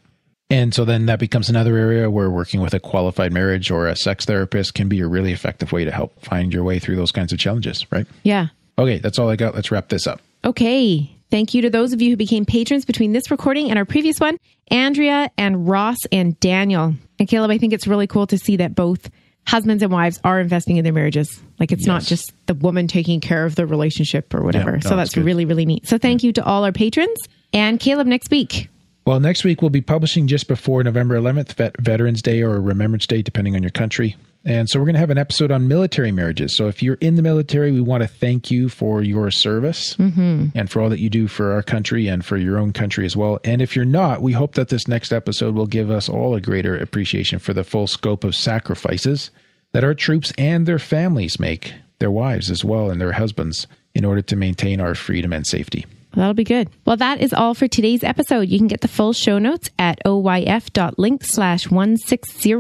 And 0.50 0.74
so 0.74 0.86
then 0.86 1.08
that 1.08 1.20
becomes 1.20 1.50
another 1.50 1.76
area 1.76 2.10
where 2.10 2.30
working 2.30 2.62
with 2.62 2.74
a 2.74 2.80
qualified 2.80 3.34
marriage 3.34 3.70
or 3.70 3.88
a 3.88 3.96
sex 3.96 4.26
therapist 4.26 4.74
can 4.74 4.88
be 4.88 5.02
a 5.02 5.08
really 5.08 5.34
effective 5.34 5.72
way 5.72 5.84
to 5.84 5.92
help 5.92 6.20
find 6.24 6.54
your 6.54 6.64
way 6.64 6.80
through 6.80 6.96
those 6.96 7.12
kinds 7.12 7.34
of 7.34 7.40
challenges, 7.40 7.86
right? 7.92 8.08
Yeah. 8.24 8.48
Okay, 8.80 9.00
that's 9.00 9.20
all 9.20 9.30
I 9.30 9.36
got. 9.36 9.56
Let's 9.56 9.72
wrap 9.72 9.90
this 9.90 10.08
up. 10.08 10.22
Okay. 10.46 11.17
Thank 11.30 11.54
you 11.54 11.62
to 11.64 11.70
those 11.70 11.94
of 11.94 12.02
you 12.02 12.10
who 12.12 12.18
became 12.18 12.46
patrons 12.46 12.86
between 12.86 13.12
this 13.12 13.30
recording 13.30 13.70
and 13.70 13.78
our 13.78 13.86
previous 13.86 14.20
one 14.20 14.38
Andrea 14.70 15.30
and 15.38 15.68
Ross 15.68 15.98
and 16.12 16.40
Daniel. 16.40 16.94
And 17.20 17.28
Caleb, 17.28 17.52
I 17.52 17.58
think 17.58 17.74
it's 17.74 17.88
really 17.88 18.08
cool 18.08 18.28
to 18.28 18.38
see 18.38 18.58
that 18.58 18.76
both 18.76 19.10
husbands 19.46 19.82
and 19.82 19.92
wives 19.92 20.20
are 20.24 20.40
investing 20.40 20.78
in 20.78 20.84
their 20.84 20.94
marriages. 20.94 21.42
Like 21.60 21.72
it's 21.72 21.86
not 21.86 22.04
just 22.04 22.34
the 22.48 22.54
woman 22.54 22.88
taking 22.88 23.22
care 23.22 23.46
of 23.46 23.56
the 23.56 23.66
relationship 23.66 24.34
or 24.34 24.42
whatever. 24.42 24.74
no, 24.74 24.80
so 24.80 24.96
that's 24.96 25.14
that's 25.14 25.18
really, 25.26 25.46
really 25.46 25.66
neat. 25.66 25.88
So 25.88 25.98
thank 25.98 26.24
you 26.24 26.34
to 26.34 26.44
all 26.46 26.64
our 26.64 26.72
patrons. 26.72 27.18
And 27.54 27.80
Caleb, 27.80 28.08
next 28.08 28.30
week. 28.30 28.70
Well, 29.06 29.22
next 29.22 29.46
week 29.46 29.62
we'll 29.62 29.70
be 29.70 29.82
publishing 29.82 30.28
just 30.28 30.50
before 30.50 30.84
November 30.84 31.18
11th, 31.18 31.54
Vet- 31.54 31.80
Veterans 31.80 32.22
Day 32.22 32.42
or 32.42 32.60
Remembrance 32.60 33.08
Day, 33.08 33.22
depending 33.22 33.56
on 33.56 33.64
your 33.64 33.72
country. 33.72 34.18
And 34.48 34.70
so 34.70 34.80
we're 34.80 34.86
going 34.86 34.94
to 34.94 35.02
have 35.02 35.10
an 35.10 35.18
episode 35.18 35.52
on 35.52 35.68
military 35.68 36.14
marriages. 36.14 36.56
So 36.56 36.70
if 36.70 36.82
you're 36.82 36.98
in 37.02 37.16
the 37.16 37.22
military, 37.22 37.70
we 37.74 37.82
want 37.82 38.04
to 38.04 38.08
thank 38.08 38.50
you 38.50 38.70
for 38.70 39.04
your 39.04 39.30
service 39.30 39.98
mm-hmm. 39.98 40.46
and 40.56 40.72
for 40.72 40.82
all 40.82 40.90
that 40.90 41.02
you 41.02 41.10
do 41.10 41.28
for 41.28 41.52
our 41.52 41.62
country 41.62 42.08
and 42.08 42.26
for 42.26 42.38
your 42.38 42.58
own 42.58 42.72
country 42.72 43.06
as 43.06 43.18
well. 43.18 43.40
And 43.44 43.62
if 43.62 43.76
you're 43.76 43.84
not, 43.84 44.22
we 44.22 44.32
hope 44.32 44.54
that 44.54 44.70
this 44.70 44.88
next 44.88 45.12
episode 45.12 45.54
will 45.54 45.68
give 45.68 45.92
us 45.92 46.08
all 46.08 46.34
a 46.34 46.40
greater 46.40 46.78
appreciation 46.78 47.40
for 47.40 47.54
the 47.54 47.66
full 47.66 47.88
scope 47.88 48.24
of 48.24 48.36
sacrifices 48.36 49.32
that 49.74 49.84
our 49.84 49.94
troops 49.94 50.32
and 50.38 50.66
their 50.66 50.80
families 50.80 51.42
make, 51.42 51.74
their 52.00 52.10
wives 52.10 52.50
as 52.50 52.64
well, 52.64 52.90
and 52.90 53.02
their 53.02 53.12
husbands, 53.12 53.68
in 53.94 54.06
order 54.06 54.22
to 54.22 54.38
maintain 54.38 54.80
our 54.80 54.96
freedom 54.96 55.34
and 55.34 55.46
safety. 55.46 55.86
That'll 56.18 56.34
be 56.34 56.44
good. 56.44 56.70
Well, 56.84 56.98
that 56.98 57.22
is 57.22 57.32
all 57.32 57.54
for 57.54 57.68
today's 57.68 58.04
episode. 58.04 58.50
You 58.50 58.58
can 58.58 58.66
get 58.66 58.82
the 58.82 58.88
full 58.88 59.14
show 59.14 59.38
notes 59.38 59.70
at 59.78 60.00
oyf.link 60.04 61.24
slash 61.24 61.70
160. 61.70 62.56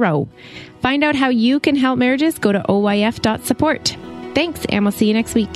Find 0.80 1.04
out 1.04 1.16
how 1.16 1.30
you 1.30 1.60
can 1.60 1.76
help 1.76 1.98
marriages. 1.98 2.38
Go 2.38 2.52
to 2.52 2.60
oyf.support. 2.60 3.98
Thanks, 4.36 4.64
and 4.70 4.86
we'll 4.86 4.92
see 4.92 5.08
you 5.08 5.16
next 5.16 5.34
week. 5.34 5.52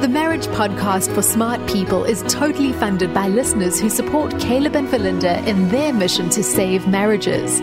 The 0.00 0.08
Marriage 0.08 0.46
Podcast 0.46 1.14
for 1.14 1.20
Smart 1.20 1.68
People 1.68 2.04
is 2.04 2.24
totally 2.28 2.72
funded 2.72 3.12
by 3.12 3.28
listeners 3.28 3.78
who 3.78 3.90
support 3.90 4.40
Caleb 4.40 4.74
and 4.74 4.88
Verlinda 4.88 5.46
in 5.46 5.68
their 5.68 5.92
mission 5.92 6.30
to 6.30 6.42
save 6.42 6.88
marriages. 6.88 7.60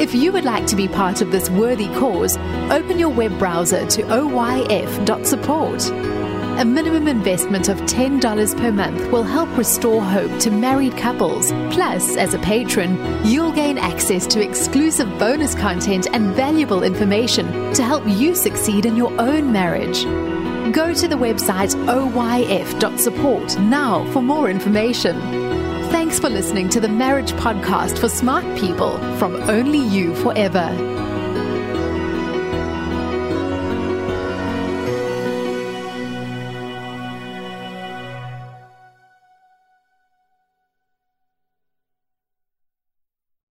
If 0.00 0.12
you 0.12 0.32
would 0.32 0.44
like 0.44 0.66
to 0.66 0.74
be 0.74 0.88
part 0.88 1.22
of 1.22 1.30
this 1.30 1.48
worthy 1.48 1.86
cause, 1.94 2.36
open 2.68 2.98
your 2.98 3.10
web 3.10 3.38
browser 3.38 3.86
to 3.86 4.02
oyf.support. 4.02 6.21
A 6.58 6.64
minimum 6.64 7.08
investment 7.08 7.68
of 7.68 7.78
$10 7.78 8.56
per 8.58 8.70
month 8.70 9.10
will 9.10 9.22
help 9.22 9.56
restore 9.56 10.02
hope 10.02 10.38
to 10.40 10.50
married 10.50 10.96
couples. 10.96 11.50
Plus, 11.72 12.16
as 12.16 12.34
a 12.34 12.38
patron, 12.38 12.98
you'll 13.24 13.52
gain 13.52 13.78
access 13.78 14.26
to 14.28 14.40
exclusive 14.40 15.08
bonus 15.18 15.54
content 15.54 16.06
and 16.12 16.34
valuable 16.34 16.82
information 16.82 17.72
to 17.74 17.82
help 17.82 18.06
you 18.06 18.34
succeed 18.34 18.86
in 18.86 18.96
your 18.96 19.12
own 19.20 19.50
marriage. 19.50 20.04
Go 20.74 20.94
to 20.94 21.08
the 21.08 21.16
website 21.16 21.74
oyf.support 21.86 23.58
now 23.58 24.04
for 24.12 24.22
more 24.22 24.48
information. 24.48 25.20
Thanks 25.90 26.20
for 26.20 26.30
listening 26.30 26.68
to 26.70 26.80
the 26.80 26.88
Marriage 26.88 27.32
Podcast 27.32 27.98
for 27.98 28.08
Smart 28.08 28.44
People 28.58 28.98
from 29.16 29.34
Only 29.50 29.78
You 29.78 30.14
Forever. 30.16 31.01